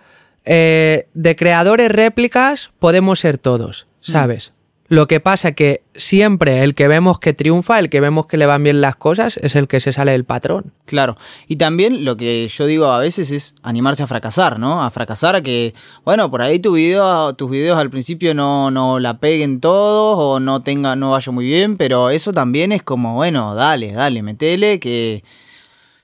[0.49, 4.53] eh, de creadores réplicas podemos ser todos, ¿sabes?
[4.89, 8.45] Lo que pasa que siempre el que vemos que triunfa, el que vemos que le
[8.45, 10.71] van bien las cosas, es el que se sale del patrón.
[10.85, 11.17] Claro.
[11.49, 14.81] Y también lo que yo digo a veces es animarse a fracasar, ¿no?
[14.81, 15.73] A fracasar a que,
[16.05, 20.39] bueno, por ahí tu video, tus videos al principio no, no la peguen todos o
[20.39, 24.79] no tenga, no vaya muy bien, pero eso también es como, bueno, dale, dale, metele
[24.79, 25.21] que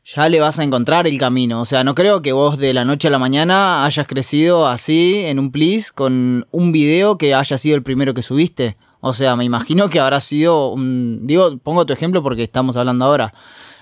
[0.06, 1.62] ya le vas a encontrar el camino.
[1.62, 5.24] O sea, no creo que vos de la noche a la mañana hayas crecido así
[5.26, 8.76] en un plis con un video que haya sido el primero que subiste.
[9.00, 11.22] O sea, me imagino que habrá sido un...
[11.24, 13.34] Digo, pongo tu ejemplo porque estamos hablando ahora.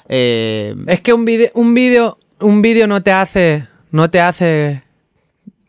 [0.09, 4.83] Eh, Es que un vídeo, un vídeo, un vídeo no te hace, no te hace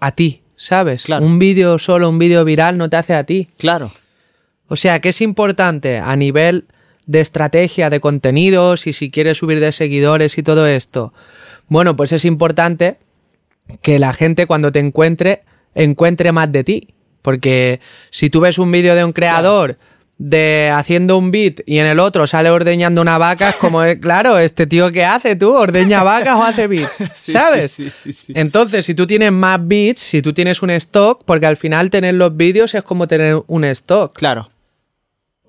[0.00, 1.04] a ti, ¿sabes?
[1.04, 1.24] Claro.
[1.24, 3.48] Un vídeo solo, un vídeo viral no te hace a ti.
[3.58, 3.92] claro,
[4.68, 6.66] O sea, que es importante a nivel
[7.06, 11.12] de estrategia de contenidos y si quieres subir de seguidores y todo esto.
[11.68, 12.98] Bueno, pues es importante
[13.80, 15.42] que la gente cuando te encuentre
[15.74, 16.88] encuentre más de ti.
[17.22, 19.78] Porque si tú ves un vídeo de un creador
[20.18, 23.98] de haciendo un beat y en el otro sale ordeñando una vaca, es como, eh,
[23.98, 25.52] claro, este tío ¿qué hace tú?
[25.52, 26.96] ¿Ordeña vacas o hace beats?
[27.14, 27.70] ¿Sabes?
[27.72, 28.32] sí, sí, sí, sí.
[28.36, 32.14] Entonces, si tú tienes más beats, si tú tienes un stock, porque al final tener
[32.14, 34.12] los vídeos es como tener un stock.
[34.14, 34.51] Claro.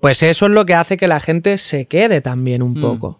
[0.04, 2.66] Pues eso es lo que hace que la gente se quede también Mm.
[2.66, 3.18] un poco.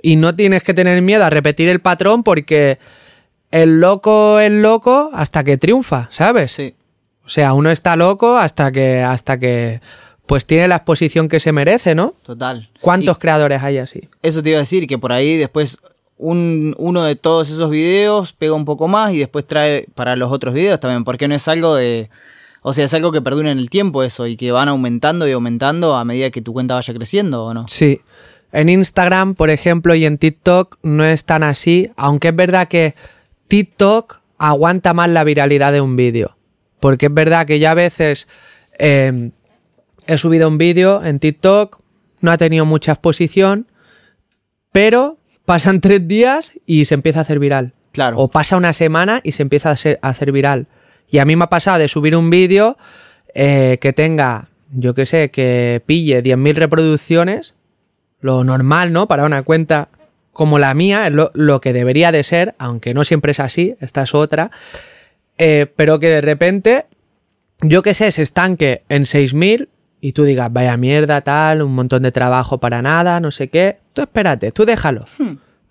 [0.00, 2.78] Y no tienes que tener miedo a repetir el patrón porque
[3.50, 6.52] el loco es loco hasta que triunfa, ¿sabes?
[6.52, 6.74] Sí.
[7.26, 9.82] O sea, uno está loco hasta que, hasta que
[10.24, 12.14] pues tiene la exposición que se merece, ¿no?
[12.22, 12.70] Total.
[12.80, 14.08] ¿Cuántos creadores hay así?
[14.22, 15.82] Eso te iba a decir, que por ahí después
[16.16, 20.32] un, uno de todos esos videos pega un poco más y después trae para los
[20.32, 22.08] otros videos también, porque no es algo de...
[22.62, 25.32] O sea, es algo que perdura en el tiempo eso y que van aumentando y
[25.32, 27.66] aumentando a medida que tu cuenta vaya creciendo, ¿o no?
[27.68, 28.00] Sí.
[28.52, 32.94] En Instagram, por ejemplo, y en TikTok no es tan así, aunque es verdad que
[33.48, 36.36] TikTok aguanta más la viralidad de un vídeo.
[36.80, 38.28] Porque es verdad que ya a veces
[38.78, 39.30] eh,
[40.06, 41.80] he subido un vídeo en TikTok,
[42.20, 43.66] no ha tenido mucha exposición,
[44.72, 47.72] pero pasan tres días y se empieza a hacer viral.
[47.92, 48.18] Claro.
[48.18, 50.66] O pasa una semana y se empieza a, ser- a hacer viral.
[51.12, 52.78] Y a mí me ha pasado de subir un vídeo
[53.34, 57.54] eh, que tenga, yo qué sé, que pille 10.000 reproducciones,
[58.20, 59.06] lo normal, ¿no?
[59.06, 59.90] Para una cuenta
[60.32, 64.04] como la mía, es lo, que debería de ser, aunque no siempre es así, esta
[64.04, 64.50] es otra,
[65.36, 66.86] eh, pero que de repente,
[67.60, 69.68] yo qué sé, se estanque en 6.000
[70.00, 73.76] y tú digas, vaya mierda, tal, un montón de trabajo para nada, no sé qué.
[73.92, 75.04] Tú espérate, tú déjalo.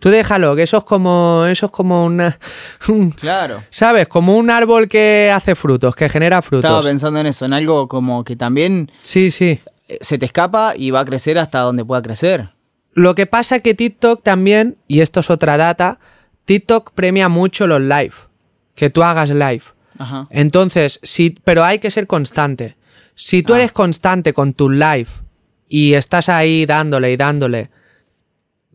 [0.02, 2.38] Tú déjalo, que eso es como, eso es como una,
[2.90, 3.64] un- Claro.
[3.70, 4.08] ¿sabes?
[4.10, 6.66] Como un árbol que hace frutos, que genera frutos.
[6.70, 9.60] Estaba pensando en eso, en algo como que también Sí, sí.
[9.88, 12.50] eh, se te escapa y va a crecer hasta donde pueda crecer.
[12.94, 16.00] Lo que pasa que TikTok también, y esto es otra data,
[16.46, 18.14] TikTok premia mucho los live.
[18.76, 19.62] Que tú hagas live.
[20.00, 20.28] Ajá.
[20.32, 22.76] Entonces, sí, pero hay que ser constante.
[23.14, 25.08] Si tú eres constante con tu live
[25.70, 27.70] y estás ahí dándole y dándole,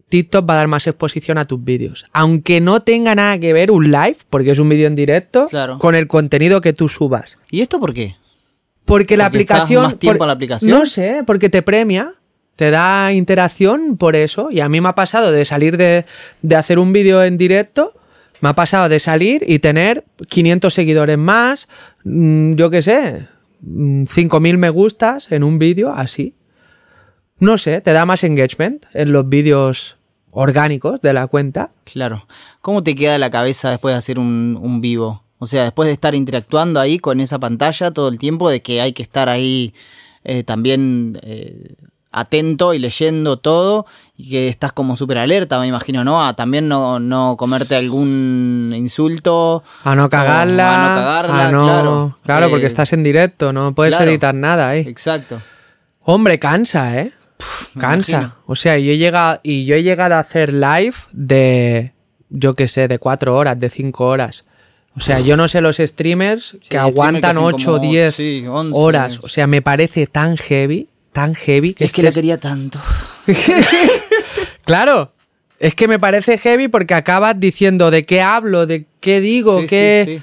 [0.09, 2.07] TikTok va a dar más exposición a tus vídeos.
[2.12, 5.79] Aunque no tenga nada que ver un live, porque es un vídeo en directo, Claro.
[5.79, 7.38] con el contenido que tú subas.
[7.51, 8.16] ¿Y esto por qué?
[8.85, 9.83] Porque la Porque aplicación.
[9.83, 10.71] más tiempo en la aplicación.
[10.71, 12.14] No sé, porque te premia,
[12.55, 14.49] te da interacción por eso.
[14.51, 16.05] Y a mí me ha pasado de salir de,
[16.42, 17.92] de hacer un vídeo en directo,
[18.40, 21.66] me ha pasado de salir y tener 500 seguidores más,
[22.05, 23.27] mm, yo qué sé,
[23.61, 26.37] mm, 5.000 me gustas en un vídeo así.
[27.38, 29.96] No sé, te da más engagement en los vídeos
[30.38, 31.70] orgánicos de la cuenta.
[31.85, 32.27] Claro.
[32.61, 35.22] ¿Cómo te queda la cabeza después de hacer un, un vivo?
[35.38, 38.81] O sea, después de estar interactuando ahí con esa pantalla todo el tiempo, de que
[38.81, 39.75] hay que estar ahí
[40.25, 41.75] eh, también eh,
[42.12, 46.25] atento y leyendo todo, y que estás como súper alerta, me imagino, ¿no?
[46.27, 49.62] A también no, no comerte algún insulto.
[49.85, 50.87] A no cagarla.
[50.87, 52.18] a no cagarla, a no- claro.
[52.25, 54.11] Claro, Eh, porque estás en directo, no puedes claro.
[54.11, 54.81] editar nada ahí.
[54.81, 55.40] Exacto.
[56.01, 57.12] Hombre, cansa, ¿eh?
[57.79, 58.12] Cansa.
[58.12, 58.37] imagino.
[58.46, 61.92] O sea, yo he llegado y yo he llegado a hacer live de
[62.31, 64.44] yo qué sé, de cuatro horas, de cinco horas.
[64.94, 68.44] O sea, yo no sé los streamers que aguantan hacen 8 o como, 10 sí,
[68.49, 68.72] 11.
[68.75, 69.20] horas.
[69.22, 72.81] O sea, me parece tan heavy, tan heavy que Es que la quería tanto.
[74.64, 75.12] Claro.
[75.59, 79.66] Es que me parece heavy porque acabas diciendo de qué hablo, de qué digo, Sí,
[79.68, 80.22] qué...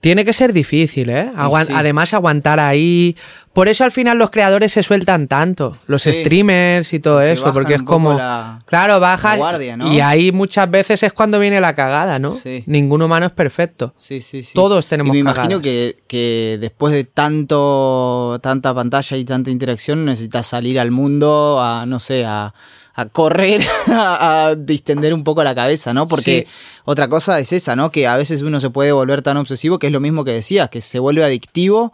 [0.00, 1.32] Tiene que ser difícil, ¿eh?
[1.66, 1.72] Sí.
[1.74, 3.16] Además, aguantar ahí.
[3.52, 5.76] Por eso al final los creadores se sueltan tanto.
[5.88, 6.12] Los Sí.
[6.12, 7.52] streamers y todo Porque eso.
[7.52, 8.14] Porque es como.
[8.14, 9.38] la- claro, bajas.
[9.38, 9.92] guardia, ¿no?
[9.92, 12.30] Y ahí muchas veces es cuando viene la cagada, ¿no?
[12.30, 12.62] Sí.
[12.66, 13.92] Ningún humano es perfecto.
[13.96, 14.52] Sí, sí, sí.
[14.54, 15.46] Todos tenemos Y me cagadas.
[15.50, 17.02] imagino que, que después de
[17.48, 22.54] tanto tanta pantalla y tanta interacción necesitas salir al mundo a, no sé, a,
[23.00, 26.06] a correr, a, a distender un poco la cabeza, ¿no?
[26.08, 26.80] Porque Sí.
[26.84, 27.90] otra cosa es esa, ¿no?
[27.90, 30.68] Que a veces uno se puede volver tan obsesivo, que es lo mismo que decías,
[30.70, 31.92] que se vuelve adictivo.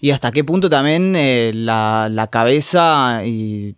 [0.00, 3.74] Y hasta qué punto también eh, la, la cabeza y,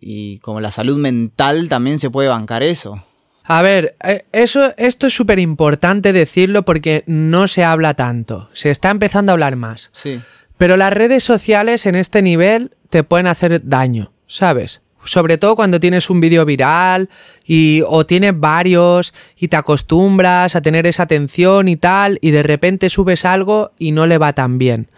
[0.00, 3.04] y como la salud mental también se puede bancar eso.
[3.44, 8.48] A ver, eh, eso, esto es súper importante decirlo porque no se habla tanto.
[8.52, 9.90] Se está empezando a hablar más.
[9.92, 10.20] Sí.
[10.58, 14.80] Pero las redes sociales en este nivel te pueden hacer daño, ¿sabes?
[15.04, 17.08] Sobre todo cuando tienes un vídeo viral
[17.44, 22.42] y o tienes varios y te acostumbras a tener esa atención y tal y de
[22.42, 24.88] repente subes algo y no le va tan bien.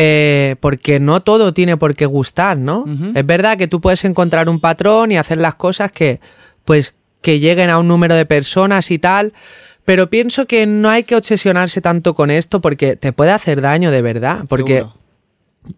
[0.00, 2.84] Eh, porque no todo tiene por qué gustar, ¿no?
[3.14, 6.20] Es verdad que tú puedes encontrar un patrón y hacer las cosas que,
[6.64, 9.32] pues, que lleguen a un número de personas y tal,
[9.84, 13.90] pero pienso que no hay que obsesionarse tanto con esto porque te puede hacer daño
[13.90, 14.97] de verdad, porque Seguro.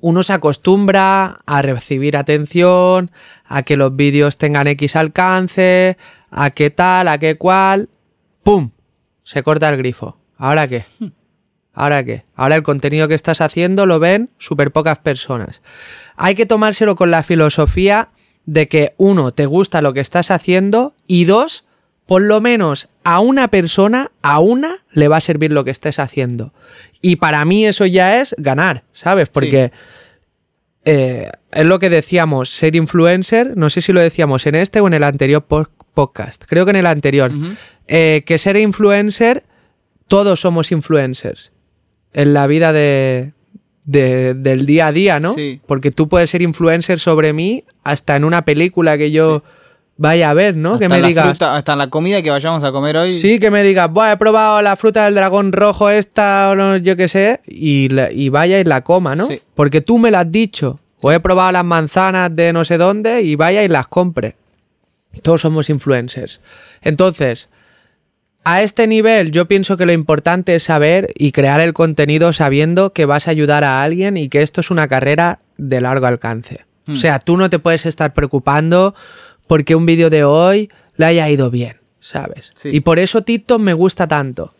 [0.00, 3.10] Uno se acostumbra a recibir atención,
[3.44, 5.96] a que los vídeos tengan X alcance,
[6.30, 7.88] a qué tal, a qué cual,
[8.42, 8.70] ¡pum!
[9.24, 10.18] Se corta el grifo.
[10.36, 10.84] ¿Ahora qué?
[11.72, 12.24] ¿Ahora qué?
[12.34, 15.62] Ahora el contenido que estás haciendo lo ven súper pocas personas.
[16.16, 18.10] hay que tomárselo con la filosofía
[18.44, 21.64] de que uno, te gusta lo que estás haciendo y dos,
[22.10, 26.00] por lo menos a una persona, a una, le va a servir lo que estés
[26.00, 26.52] haciendo.
[27.00, 29.28] Y para mí eso ya es ganar, ¿sabes?
[29.28, 29.70] Porque
[30.84, 34.88] eh, es lo que decíamos, ser influencer, no sé si lo decíamos en este o
[34.88, 37.30] en el anterior podcast, creo que en el anterior,
[37.86, 39.44] eh, que ser influencer,
[40.08, 41.52] todos somos influencers
[42.12, 43.34] en la vida de,
[43.84, 45.32] del día a día, ¿no?
[45.34, 45.60] Sí.
[45.64, 49.44] Porque tú puedes ser influencer sobre mí hasta en una película que yo
[50.02, 50.74] vaya a ver, ¿no?
[50.74, 51.26] Hasta que me digas...
[51.26, 53.12] fruta- hasta en la comida que vayamos a comer hoy.
[53.12, 56.78] Sí, que me digas, Buah, he probado la fruta del dragón rojo esta o no,
[56.78, 59.26] yo qué sé, y, la- y vaya y la coma, ¿no?
[59.26, 59.40] Sí.
[59.54, 60.80] Porque tú me la has dicho.
[61.02, 64.36] O he probado las manzanas de no sé dónde y vaya y las compre.
[65.22, 66.40] Todos somos influencers.
[66.82, 67.48] Entonces,
[68.44, 72.92] a este nivel yo pienso que lo importante es saber y crear el contenido sabiendo
[72.94, 76.64] que vas a ayudar a alguien y que esto es una carrera de largo alcance.
[76.88, 78.94] O sea, tú no te puedes estar preocupando
[79.50, 82.52] porque un vídeo de hoy le haya ido bien, ¿sabes?
[82.54, 82.68] Sí.
[82.68, 84.54] Y por eso TikTok me gusta tanto.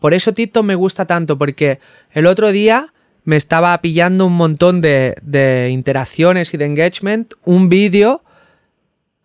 [0.00, 1.78] Por eso TikTok me gusta tanto, porque
[2.10, 7.68] el otro día me estaba pillando un montón de, de interacciones y de engagement, un
[7.68, 8.24] vídeo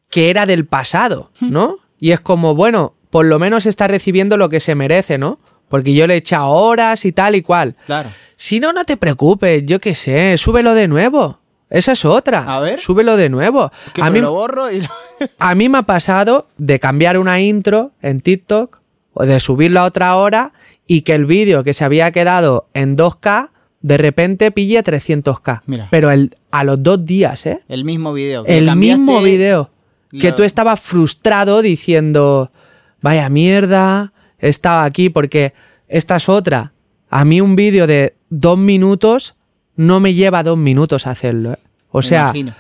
[0.10, 1.78] que era del pasado, ¿no?
[1.98, 5.40] Y es como, bueno, por lo menos está recibiendo lo que se merece, ¿no?
[5.70, 7.78] Porque yo le he echado horas y tal y cual.
[7.86, 8.10] Claro.
[8.36, 11.40] Si no, no te preocupes, yo qué sé, súbelo de nuevo.
[11.70, 12.56] Esa es otra.
[12.56, 12.80] A ver.
[12.80, 13.72] Súbelo de nuevo.
[13.94, 14.88] Que A me mí, lo borro y lo-
[15.40, 18.80] a mí me ha pasado de cambiar una intro en TikTok
[19.14, 20.54] o de subirla a otra hora
[20.88, 23.50] y que el vídeo que se había quedado en 2K
[23.82, 25.62] de repente pille 300K.
[25.68, 25.88] Mira.
[25.92, 27.62] Pero el, a los dos días, ¿eh?
[27.70, 28.44] el mismo video.
[28.44, 29.72] que El mismo video.
[30.12, 32.52] Que tú estabas frustrado diciendo,
[33.00, 35.54] vaya mierda, estaba aquí porque
[35.88, 36.74] esta es otra.
[37.12, 39.36] A mí un vídeo de dos minutos
[39.80, 41.54] no me lleva dos minutos hacerlo.
[41.54, 41.60] ¿eh?
[41.90, 42.54] O Me sea, imagino.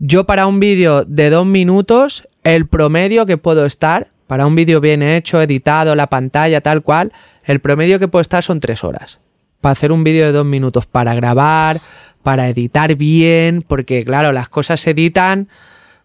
[0.00, 4.80] yo para un vídeo de dos minutos, el promedio que puedo estar, para un vídeo
[4.80, 7.12] bien hecho, editado, la pantalla, tal cual,
[7.44, 9.20] el promedio que puedo estar son tres horas.
[9.60, 11.80] Para hacer un vídeo de dos minutos, para grabar,
[12.24, 15.48] para editar bien, porque claro, las cosas se editan,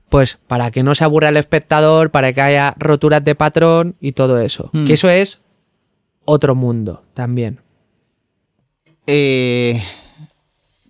[0.08, 4.12] pues para que no se aburra el espectador, para que haya roturas de patrón y
[4.12, 4.70] todo eso.
[4.74, 4.86] Mm.
[4.86, 5.42] Que eso es
[6.26, 7.60] otro mundo también.
[9.08, 9.82] Eh,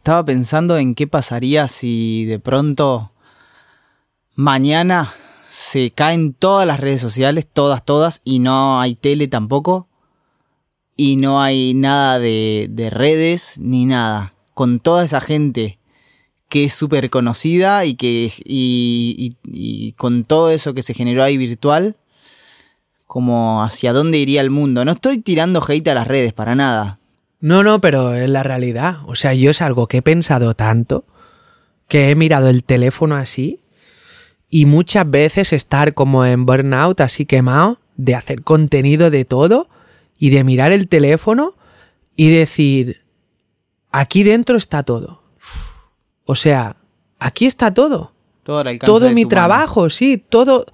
[0.10, 3.12] estaba pensando en qué pasaría si de pronto
[4.34, 5.14] mañana
[5.48, 9.88] se caen todas las redes sociales, todas, todas, y no hay tele tampoco,
[10.98, 15.78] y no hay nada de, de redes ni nada, con toda esa gente
[16.48, 21.24] que es súper conocida y que y, y- y con todo eso que se generó
[21.24, 21.98] ahí virtual,
[23.06, 24.84] como hacia dónde iría el mundo.
[24.86, 26.99] No estoy tirando hate a las redes para nada.
[27.40, 28.98] No, no, pero es la realidad.
[29.06, 31.06] O sea, yo es algo que he pensado tanto
[31.88, 33.62] que he mirado el teléfono así
[34.50, 39.70] y muchas veces estar como en burnout, así quemado, de hacer contenido de todo
[40.20, 41.56] y de mirar el teléfono
[42.16, 43.02] y decir,
[43.92, 45.24] aquí dentro está todo.
[46.26, 46.76] O sea,
[47.18, 49.30] aquí está todo Todo, todo mi mano.
[49.30, 50.66] trabajo, sí, todo,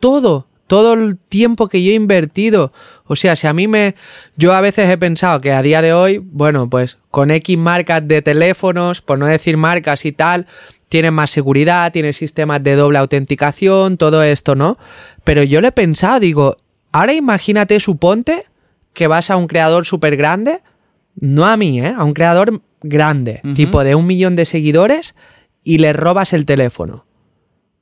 [0.00, 2.72] todo, todo el tiempo que yo he invertido.
[3.04, 3.94] O sea, si a mí me,
[4.36, 8.06] yo a veces he pensado que a día de hoy, bueno, pues con X marcas
[8.06, 10.46] de teléfonos, por no decir marcas y tal,
[10.88, 14.78] tienen más seguridad, tienen sistemas de doble autenticación, todo esto, ¿no?
[15.24, 16.56] Pero yo le he pensado, digo,
[16.92, 18.46] ahora imagínate, suponte
[18.92, 20.62] que vas a un creador súper grande,
[21.16, 21.94] no a mí, ¿eh?
[21.96, 25.16] A un creador grande, tipo de un millón de seguidores,
[25.64, 27.04] y le robas el teléfono.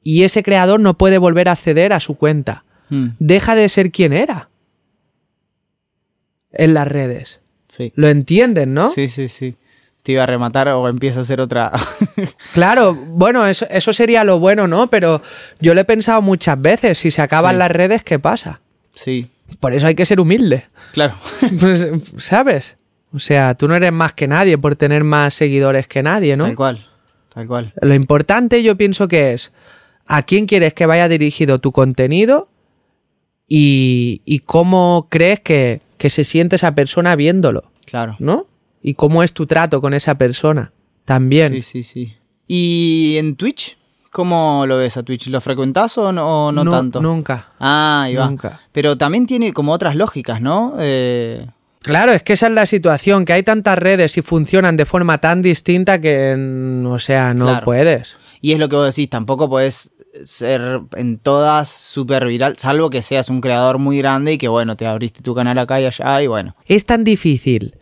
[0.02, 2.64] Y ese creador no puede volver a acceder a su cuenta.
[2.90, 4.48] Mm, Deja de ser quien era.
[6.52, 7.40] En las redes.
[7.68, 7.92] sí.
[7.96, 8.88] Lo entienden, ¿no?
[8.88, 9.56] Sí, sí, sí.
[10.02, 11.72] Te iba a rematar o empieza a hacer otra.
[12.52, 14.88] Claro, bueno, eso, eso sería lo bueno, ¿no?
[14.88, 15.20] Pero
[15.60, 16.98] yo lo he pensado muchas veces.
[16.98, 17.58] Si se acaban Sí.
[17.58, 18.60] las redes, ¿qué pasa?
[18.94, 20.66] sí, Por eso hay que ser humilde.
[20.92, 21.16] claro.
[21.60, 22.76] Pues, ¿Sabes?
[23.12, 26.44] O sea, tú no eres más que nadie por tener más seguidores que nadie, ¿no?
[26.44, 26.86] Tal cual.
[27.32, 27.72] Tal cual.
[27.80, 29.52] Lo importante yo pienso que es
[30.06, 32.48] a quién quieres que vaya dirigido tu contenido
[33.48, 38.16] y, y cómo crees que, que se siente esa persona viéndolo, Claro.
[38.18, 38.46] ¿no?
[38.82, 40.72] Y cómo es tu trato con esa persona
[41.04, 41.52] también.
[41.54, 42.14] Sí, sí, sí.
[42.46, 43.78] ¿Y en Twitch?
[44.10, 45.26] ¿Cómo lo ves a Twitch?
[45.28, 47.00] ¿Lo frecuentás o no, o no Nu- tanto?
[47.00, 47.52] Nunca.
[47.58, 48.28] Ah, ahí va.
[48.28, 48.60] Nunca.
[48.72, 50.74] Pero también tiene como otras lógicas, ¿no?
[50.78, 51.46] Eh,
[51.80, 55.18] Claro, es que esa es la situación, que hay tantas redes y funcionan de forma
[55.18, 57.64] tan distinta que, mm, o sea, no Claro.
[57.64, 58.16] puedes.
[58.40, 59.92] y es lo que vos decís, tampoco podés
[60.22, 64.76] ser en todas súper viral, salvo que seas un creador muy grande y que, bueno,
[64.76, 66.56] te abriste tu canal acá y allá y bueno.
[66.66, 67.76] Es tan difícil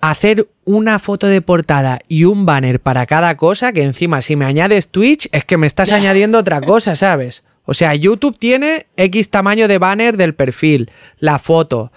[0.00, 4.44] hacer una foto de portada y un banner para cada cosa, que encima si me
[4.44, 7.44] añades Twitch es que me estás añadiendo otra cosa, ¿sabes?
[7.64, 11.92] O sea, YouTube tiene X tamaño de banner del perfil, la foto,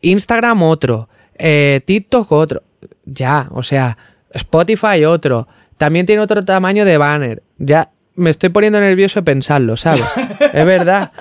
[0.00, 2.62] Instagram otro, eh, TikTok otro,
[3.04, 3.96] ya, o sea,
[4.32, 9.76] Spotify otro, también tiene otro tamaño de banner, ya me estoy poniendo nervioso de pensarlo,
[9.76, 10.04] ¿sabes?
[10.40, 11.12] es verdad.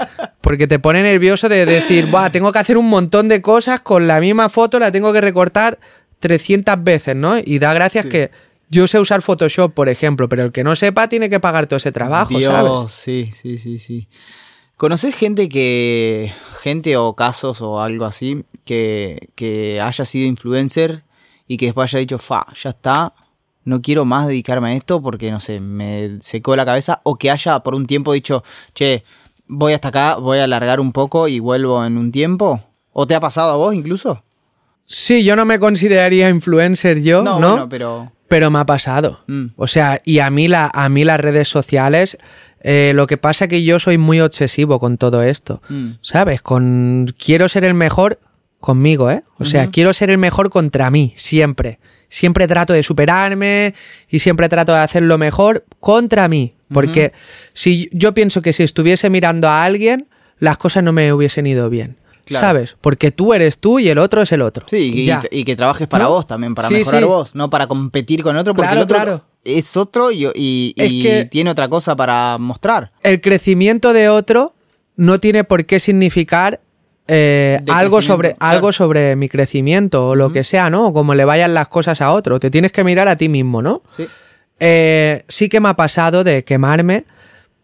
[0.42, 4.08] Porque te pone nervioso de decir, Buah, tengo que hacer un montón de cosas con
[4.08, 5.80] la misma foto, la tengo que recortar
[6.20, 7.38] 300 veces, ¿no?
[7.38, 8.32] Y da gracias que
[8.70, 11.78] yo sé usar Photoshop, por ejemplo, pero el que no sepa tiene que pagar todo
[11.78, 12.92] ese trabajo, Dios, ¿sabes?
[12.92, 14.08] Sí, sí, sí, sí.
[14.78, 16.32] ¿Conoces gente que.
[16.62, 21.04] gente o casos o algo así que, que haya sido influencer
[21.48, 23.14] y que después haya dicho, fa, ya está,
[23.64, 27.01] no quiero más dedicarme a esto porque, no sé, me secó la cabeza?
[27.03, 28.43] O que haya por un tiempo dicho,
[28.74, 29.03] che,
[29.47, 32.64] voy hasta acá, voy a alargar un poco y vuelvo en un tiempo.
[32.93, 34.24] ¿O te ha pasado a vos incluso?
[34.86, 37.39] Sí, yo no me consideraría influencer yo, ¿no?
[37.39, 38.12] bueno, pero.
[38.28, 39.20] Pero me ha pasado.
[39.28, 39.47] Mm.
[39.57, 42.18] O sea, y a mí, la, a mí las redes sociales,
[42.62, 45.62] eh, lo que pasa es que yo soy muy obsesivo con todo esto.
[45.70, 45.91] Mm.
[46.01, 46.41] ¿Sabes?
[46.41, 48.20] Con quiero ser el mejor
[48.59, 49.24] conmigo, ¿eh?
[49.38, 51.80] O sea, quiero ser el mejor contra mí, siempre.
[52.14, 53.74] Siempre trato de superarme
[54.09, 56.53] y siempre trato de hacer lo mejor contra mí.
[56.74, 57.14] Porque
[57.53, 60.07] si yo pienso que si estuviese mirando a alguien,
[60.38, 61.95] las cosas no me hubiesen ido bien.
[62.26, 62.45] Claro.
[62.47, 62.76] ¿Sabes?
[62.82, 64.66] Porque tú eres tú y el otro es el otro.
[64.70, 65.22] Sí, y, Ya.
[65.32, 66.12] y que trabajes para ¿No?
[66.12, 67.07] vos también, para Sí, mejorar sí.
[67.07, 69.26] vos, no para competir con otro, porque Claro, el otro claro.
[69.45, 72.91] es otro y, y- Es y que- tiene otra cosa para mostrar.
[73.03, 74.53] el crecimiento de otro
[74.97, 76.59] no tiene por qué significar
[77.14, 78.51] eh, algo, sobre, claro.
[78.55, 80.88] algo sobre mi crecimiento o lo que sea, ¿no?
[80.88, 82.39] O como le vayan las cosas a otro.
[82.39, 83.82] Te tienes que mirar a ti mismo, ¿no?
[83.97, 84.07] Sí.
[84.59, 87.05] Eh, sí que me ha pasado de quemarme,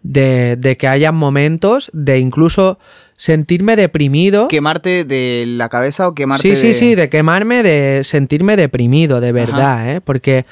[0.04, 2.80] de, de que haya momentos de incluso
[3.16, 4.48] sentirme deprimido.
[4.48, 9.22] ¿Quemarte de la cabeza o quemarte Sí, sí, de- sí, de quemarme, de sentirme deprimido,
[9.22, 10.02] de verdad, ¿eh?
[10.02, 10.46] Porque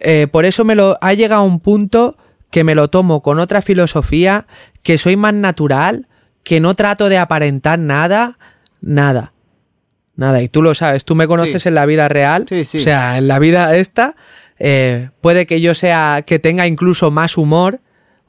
[0.00, 2.16] eh, por eso me lo ha llegado a un punto
[2.50, 4.46] que me lo tomo con otra filosofía,
[4.82, 6.06] que soy más natural,
[6.44, 8.38] que no trato de aparentar nada,
[8.80, 9.32] nada.
[10.14, 11.68] Nada, y tú lo sabes, tú me conoces Sí.
[11.68, 12.78] en la vida real, Sí, sí.
[12.78, 14.14] o sea, en la vida esta,
[14.58, 17.80] eh, puede que yo sea, que tenga incluso más humor,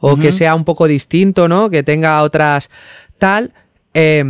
[0.06, 1.70] o que sea un poco distinto, ¿no?
[1.70, 2.70] Que tenga otras
[3.20, 3.54] tal,
[3.94, 4.24] eh,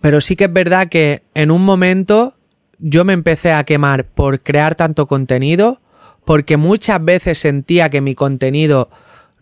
[0.00, 2.34] pero sí que es verdad que en un momento
[2.80, 5.80] yo me empecé a quemar por crear tanto contenido,
[6.24, 8.90] porque muchas veces sentía que mi contenido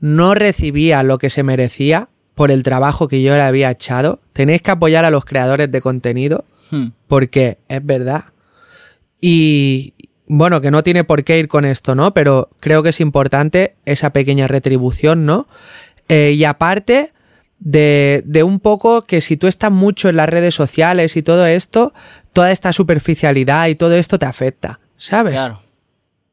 [0.01, 4.21] no recibía lo que se merecía por el trabajo que yo le había echado.
[4.33, 6.89] Tenéis que apoyar a los creadores de contenido, Hmm.
[7.07, 8.25] porque es verdad.
[9.21, 9.95] Y
[10.27, 12.15] bueno, que no tiene por qué ir con esto, ¿no?
[12.15, 15.47] Pero creo que es importante esa pequeña retribución, ¿no?
[16.09, 17.13] Eh, y aparte
[17.59, 21.47] de, de un poco que si tú estás mucho en las redes sociales y todo
[21.47, 21.93] esto,
[22.33, 25.35] toda esta superficialidad y todo esto te afecta, ¿sabes?
[25.35, 25.63] Claro.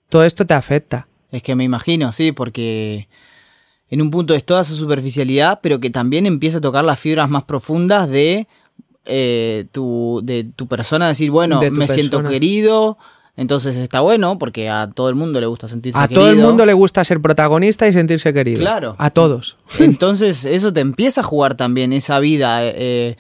[0.08, 1.08] Todo esto te afecta.
[1.32, 3.08] Es que me imagino, sí, porque
[3.90, 7.30] en un punto es toda esa superficialidad, pero que también empieza a tocar las fibras
[7.30, 8.48] más profundas de,
[9.06, 12.98] eh, tu, de tu persona, decir, bueno, De me siento querido,
[13.40, 16.22] entonces está bueno, porque a todo el mundo le gusta sentirse A querido.
[16.22, 18.60] todo el mundo le gusta ser protagonista y sentirse querido.
[18.60, 18.96] Claro.
[18.98, 19.56] A todos.
[19.80, 23.18] Entonces eso te empieza a jugar también, esa vida eh, eh,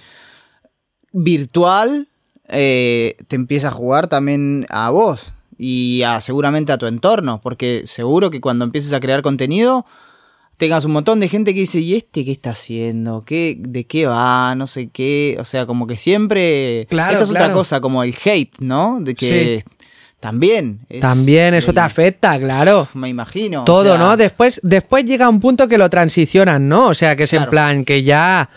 [1.13, 2.09] virtual,
[2.49, 7.83] eh, te empieza a jugar también a vos y a, seguramente a tu entorno, porque
[7.85, 9.85] seguro que cuando empieces a crear contenido
[10.59, 13.23] tengas un montón de gente que dice, ¿y este qué está haciendo?
[13.25, 14.53] ¿Qué, ¿De qué va?
[14.55, 15.37] No sé qué.
[15.39, 16.85] O sea, como que siempre...
[16.89, 18.99] Claro, Esta es otra cosa, como el hate, ¿no?
[19.01, 19.63] De que
[20.19, 20.81] también...
[20.89, 22.87] es También eso el- te afecta, claro.
[22.93, 23.61] Me imagino.
[23.61, 24.17] o Todo, sea, ¿no?
[24.17, 26.87] Después, después llega un punto que lo transicionan, ¿no?
[26.89, 28.49] O sea, que es en plan que ya.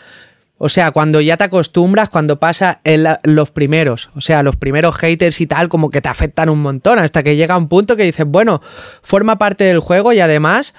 [0.64, 2.80] O sea, cuando ya te acostumbras, cuando pasa
[3.24, 7.00] los primeros, o sea, los primeros haters y tal, como que te afectan un montón,
[7.00, 8.60] hasta que llega un punto que dices, bueno,
[9.02, 10.74] forma parte del juego y además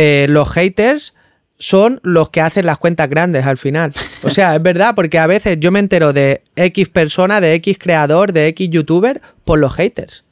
[0.00, 1.14] eh, los haters
[1.58, 3.92] son los que hacen las cuentas grandes al final.
[4.22, 7.78] O sea, es verdad, porque a veces yo me entero de X persona, de X
[7.80, 10.24] creador, de X youtuber, por los haters.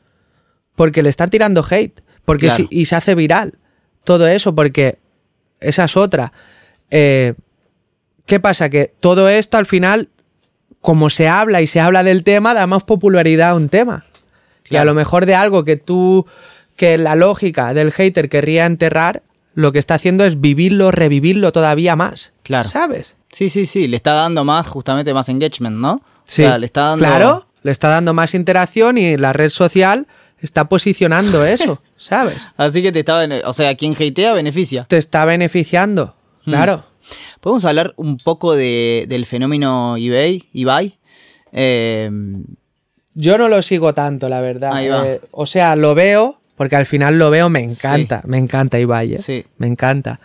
[0.77, 2.01] Porque le están tirando hate.
[2.25, 2.67] Porque Claro.
[2.71, 3.55] si- y se hace viral.
[4.05, 4.99] Todo eso, porque
[5.59, 6.33] esa es otra.
[6.91, 7.35] Eh,
[8.25, 8.69] ¿Qué pasa?
[8.71, 10.09] Que todo esto al final,
[10.81, 14.05] como se habla y se habla del tema, da más popularidad a un tema.
[14.71, 16.27] Y a lo mejor de algo que tú,
[16.77, 19.23] que la lógica del hater querría enterrar,
[19.57, 22.33] lo que está haciendo es vivirlo, revivirlo todavía más.
[22.45, 22.69] Claro.
[22.69, 23.17] ¿Sabes?
[23.33, 26.01] Sí, sí, sí, le está dando más, justamente más engagement, ¿no?
[26.25, 26.43] Sí.
[26.45, 27.05] O sea, le está dando...
[27.05, 30.07] Claro, le está dando más interacción y la red social
[30.41, 32.51] está posicionando eso, ¿sabes?
[32.57, 33.27] Así que te está...
[33.47, 34.85] O sea, quien hatea beneficia.
[34.85, 36.51] Te está beneficiando, Mm.
[36.53, 36.85] claro.
[37.41, 40.97] Podemos hablar un poco de, del fenómeno eBay, eBay.
[41.53, 42.11] Eh,
[43.15, 44.73] Yo no lo sigo tanto, la verdad.
[44.75, 45.07] Ahí va.
[45.09, 48.23] Eh, o sea, lo veo, porque al final lo veo, me encanta.
[48.27, 49.15] Me encanta Ibai.
[49.15, 49.19] ¿eh?
[49.19, 49.45] Sí.
[49.59, 50.19] Me encanta.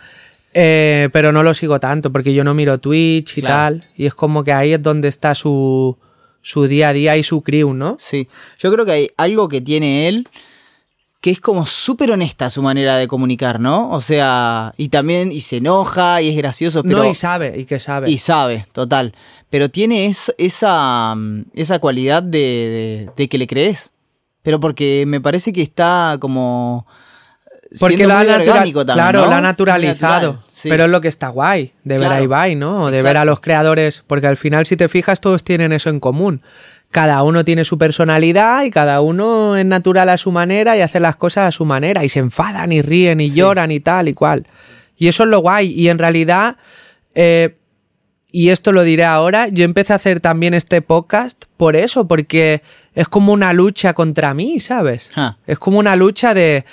[0.54, 3.78] Eh, pero no lo sigo tanto, porque yo no miro Twitch y Claro.
[3.80, 3.90] tal.
[3.96, 5.96] Y es como que ahí es donde está su,
[6.42, 7.96] su día a día y su crew, ¿no?
[7.98, 8.28] Sí,
[8.58, 10.26] yo creo que hay algo que tiene él
[11.22, 13.90] que es como súper honesta su manera de comunicar, ¿no?
[13.92, 16.98] O sea, y también, y se enoja, y es gracioso, pero...
[16.98, 18.10] no, y sabe, y que sabe.
[18.10, 19.14] y sabe, total.
[19.48, 23.90] Pero tiene es- esa, mm, esa cualidad de, de- de que le crees.
[24.42, 26.86] Pero porque me parece que está como...
[27.80, 29.26] Porque lo ha orgánico también, claro, ¿no?
[29.28, 30.32] lo ha naturalizado.
[30.32, 30.68] natural, sí.
[30.68, 32.82] Pero es lo que está guay, de ver a Claro, Ibai, ¿no?
[32.82, 34.04] O de ver a los creadores.
[34.06, 36.42] Porque al final, si te fijas, todos tienen eso en común.
[36.90, 41.00] Cada uno tiene su personalidad y cada uno es natural a su manera y hace
[41.00, 42.04] las cosas a su manera.
[42.04, 44.46] Y se enfadan y ríen y lloran y tal y cual.
[44.98, 45.72] Y eso es lo guay.
[45.72, 46.58] Y en realidad,
[47.14, 47.56] eh,
[48.30, 52.62] y esto lo diré ahora, yo empecé a hacer también este podcast por eso, porque
[52.94, 55.10] es como una lucha contra mí, ¿sabes?
[55.16, 55.36] Ah.
[55.46, 56.64] Es como una lucha de,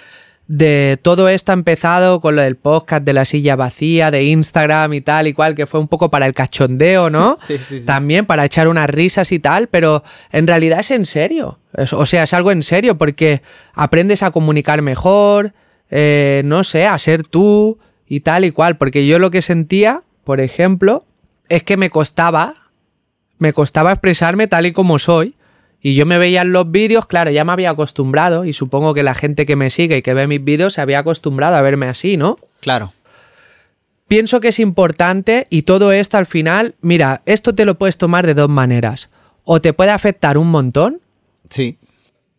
[0.47, 4.93] de todo esto ha empezado con lo del podcast, de la silla vacía, de Instagram
[4.93, 7.35] y tal y cual, que fue un poco para el cachondeo, ¿no?
[7.41, 7.85] Sí, sí, sí.
[7.85, 11.59] También para echar unas risas y tal, pero en realidad es en serio.
[11.73, 13.41] Es- o sea, es algo en serio porque
[13.73, 15.53] aprendes a comunicar mejor,
[15.91, 18.77] eh, no sé, a ser tú y tal y cual.
[18.77, 21.05] Porque yo lo que sentía, por ejemplo,
[21.47, 22.55] es que me costaba,
[23.37, 25.35] me costaba expresarme tal y como soy.
[25.81, 29.03] Y yo me veía en los vídeos, claro, ya me había acostumbrado y supongo que
[29.03, 31.85] la gente que me sigue y que ve mis vídeos se había acostumbrado a verme
[31.87, 32.37] así, ¿no?
[32.59, 32.91] Claro.
[34.07, 38.25] Pienso que es importante y todo esto al final, mira, esto te lo puedes tomar
[38.25, 39.09] de dos maneras.
[39.45, 40.99] O te puede afectar un montón
[41.49, 41.77] Sí.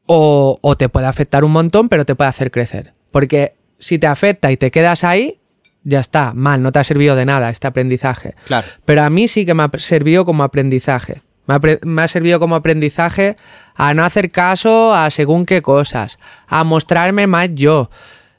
[0.07, 2.93] o, o te puede afectar un montón, pero te puede hacer crecer.
[3.11, 5.39] Porque si te afecta y te quedas ahí,
[5.83, 8.35] ya está, mal, no te ha servido de nada este aprendizaje.
[8.45, 8.67] Claro.
[8.85, 11.23] Pero a mí sí que me ha servido como aprendizaje.
[11.51, 13.35] Me ha, pre- me ha servido como aprendizaje
[13.75, 17.91] a no hacer caso a según qué cosas, a mostrarme más yo,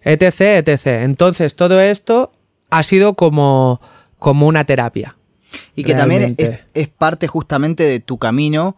[0.01, 0.85] etc, etc.
[1.03, 2.31] Entonces todo esto
[2.69, 3.81] ha sido como,
[4.17, 5.17] como una terapia.
[5.75, 6.35] Y que también
[6.73, 8.77] es, parte justamente de tu camino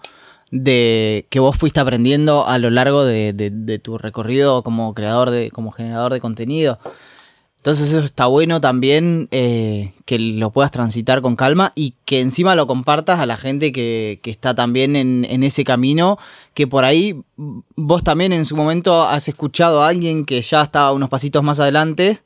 [0.50, 5.30] de que vos fuiste aprendiendo a lo largo de, de- de tu recorrido como creador
[5.30, 6.80] de, como generador de contenido.
[7.64, 12.56] Entonces eso está bueno también eh, que lo puedas transitar con calma y que encima
[12.56, 16.20] lo compartas a la gente que, que está también en, en ese camino,
[16.54, 20.92] que por ahí vos también en su momento has escuchado a alguien que ya estaba
[20.92, 22.20] unos pasitos más adelante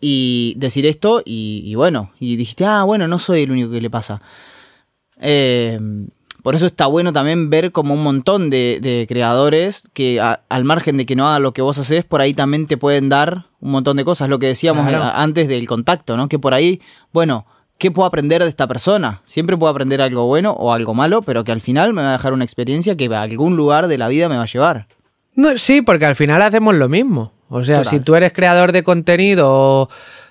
[0.00, 3.80] y decir esto y, y bueno, y dijiste, ah, bueno, no soy el único que
[3.80, 4.20] le pasa.
[5.20, 5.78] Eh,
[6.42, 10.64] por eso está bueno también ver como un montón de, de creadores que a- al
[10.64, 13.46] margen de que no haga lo que vos haces, por ahí también te pueden dar
[13.60, 14.28] un montón de cosas.
[14.28, 15.04] Lo que decíamos Claro.
[15.04, 16.28] a- antes del contacto, ¿no?
[16.28, 16.80] Que por ahí,
[17.12, 17.46] bueno,
[17.78, 19.20] ¿qué puedo aprender de esta persona?
[19.24, 22.12] Siempre puedo aprender algo bueno o algo malo, pero que al final me va a
[22.12, 24.86] dejar una experiencia que a algún lugar de la vida me va a llevar.
[25.34, 27.32] No, sí, porque al final hacemos lo mismo.
[27.48, 27.90] O sea, Total.
[27.90, 29.88] si tú eres creador de contenido o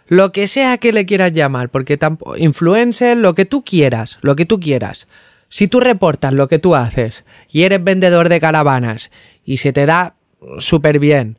[0.08, 4.36] lo que sea que le quieras llamar, porque tampoco influencer, lo que tú quieras, lo
[4.36, 5.08] que tú quieras.
[5.52, 9.12] Si tú reportas lo que tú haces y eres vendedor de caravanas
[9.44, 10.16] y se te da
[10.60, 11.38] súper bien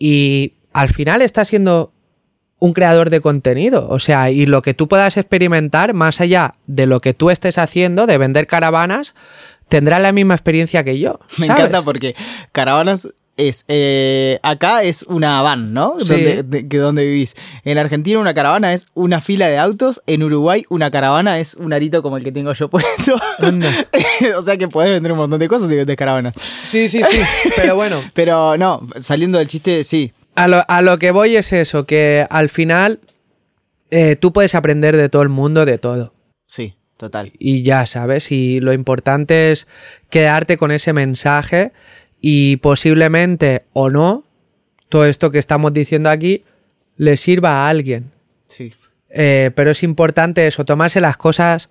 [0.00, 1.92] y al final estás siendo
[2.58, 6.86] un creador de contenido, o sea, y lo que tú puedas experimentar más allá de
[6.86, 9.14] lo que tú estés haciendo de vender caravanas,
[9.68, 11.20] tendrás la misma experiencia que yo.
[11.38, 12.16] Me encanta porque
[12.50, 15.94] caravanas es eh, acá es una van, ¿no?
[16.00, 16.06] Sí.
[16.08, 17.34] Donde, de- que donde vivís.
[17.64, 20.02] En Argentina una caravana es una fila de autos.
[20.06, 23.16] En Uruguay una caravana es un arito como el que tengo yo puesto.
[23.38, 23.70] Anda.
[24.38, 26.34] o sea que podés vender un montón de cosas si vendes caravanas.
[26.38, 27.18] Sí, sí, sí.
[27.56, 30.12] Pero bueno, Pero no, saliendo del chiste, sí.
[30.34, 33.00] a lo, a lo que voy es eso, que al final
[33.90, 36.14] eh, tú puedes aprender de todo el mundo, de todo.
[36.46, 37.32] Sí, total.
[37.38, 39.66] Y ya sabes, y lo importante es
[40.10, 41.72] quedarte con ese mensaje
[42.22, 44.24] y posiblemente o no,
[44.88, 46.44] todo esto que estamos diciendo aquí
[46.96, 48.12] le sirva a alguien.
[48.46, 48.72] Sí.
[49.10, 51.68] Eh, pero es importante eso, tomarse las cosas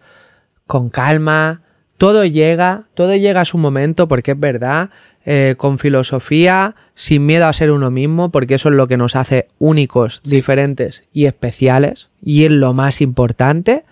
[0.67, 1.61] con calma.
[1.97, 4.89] Todo llega, todo llega a su momento, porque es verdad,
[5.23, 9.15] eh, con filosofía, sin miedo a ser uno mismo, porque eso es lo que nos
[9.15, 13.85] hace únicos, diferentes y especiales, y es lo más importante,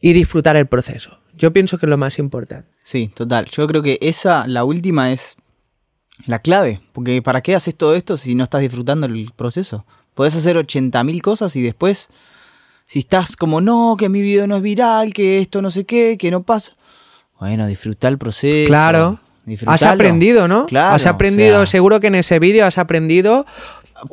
[0.00, 1.20] y disfrutar el proceso.
[1.34, 2.75] Yo pienso que es lo más importante.
[2.86, 3.46] Sí, total.
[3.46, 5.36] Yo creo que esa, la última, es
[6.24, 6.80] la clave.
[6.92, 9.84] Porque ¿para qué haces todo esto si no estás disfrutando el proceso?
[10.14, 12.08] Podés hacer 80.000 cosas y después,
[12.86, 16.16] si estás como, no, que mi video no es viral, que esto no sé qué,
[16.16, 16.74] que no pasa.
[17.40, 18.68] Bueno, disfrutar el proceso.
[18.68, 19.18] Claro.
[19.66, 20.66] Has aprendido, ¿no?
[20.66, 20.94] Claro.
[20.94, 23.46] has aprendido, o sea, seguro que en ese vídeo has aprendido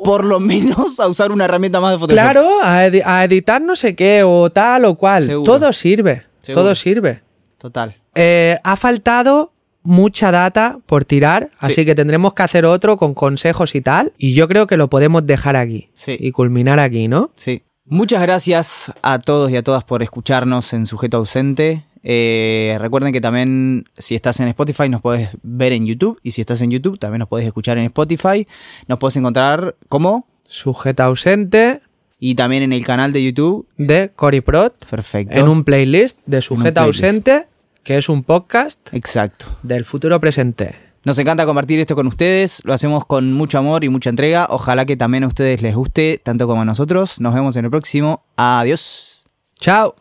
[0.02, 2.20] por lo menos a usar una herramienta más de Photoshop.
[2.20, 5.22] Claro, a, edi- a editar no sé qué o tal o cual.
[5.24, 5.52] Seguro.
[5.60, 6.24] Todo sirve.
[6.40, 6.62] Seguro.
[6.64, 7.22] Todo sirve.
[7.58, 7.94] Total.
[8.14, 9.52] Eh, ha faltado
[9.82, 14.12] mucha data por tirar, así que tendremos que hacer otro con consejos y tal.
[14.18, 16.16] Y yo creo que lo podemos dejar aquí Sí.
[16.18, 17.30] y culminar aquí, ¿no?
[17.36, 17.62] Sí.
[17.86, 21.84] Muchas gracias a todos y a todas por escucharnos en Sujeto Ausente.
[22.02, 26.40] Eh, recuerden que también si estás en Spotify nos puedes ver en YouTube y si
[26.40, 28.46] estás en YouTube también nos puedes escuchar en Spotify.
[28.88, 31.80] Nos puedes encontrar como Sujeto ausente
[32.18, 33.66] y también en el canal de YouTube.
[33.76, 35.34] de Cory Prot Perfecto.
[35.38, 37.04] en un playlist de Sujeto playlist.
[37.04, 37.46] ausente,
[37.84, 39.46] que es un podcast Exacto.
[39.62, 40.74] del futuro presente.
[41.04, 44.46] Nos encanta compartir esto con ustedes, lo hacemos con mucho amor y mucha entrega.
[44.48, 47.20] Ojalá que también a ustedes les guste, tanto como a nosotros.
[47.20, 48.24] Nos vemos en el próximo.
[48.36, 49.24] Adiós.
[49.60, 49.94] Chao.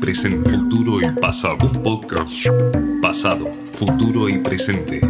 [0.00, 1.58] Presente, futuro y pasado.
[1.66, 2.32] Un podcast.
[3.02, 5.02] Pasado, futuro y presente.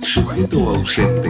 [0.00, 1.28] Sujeto ausente.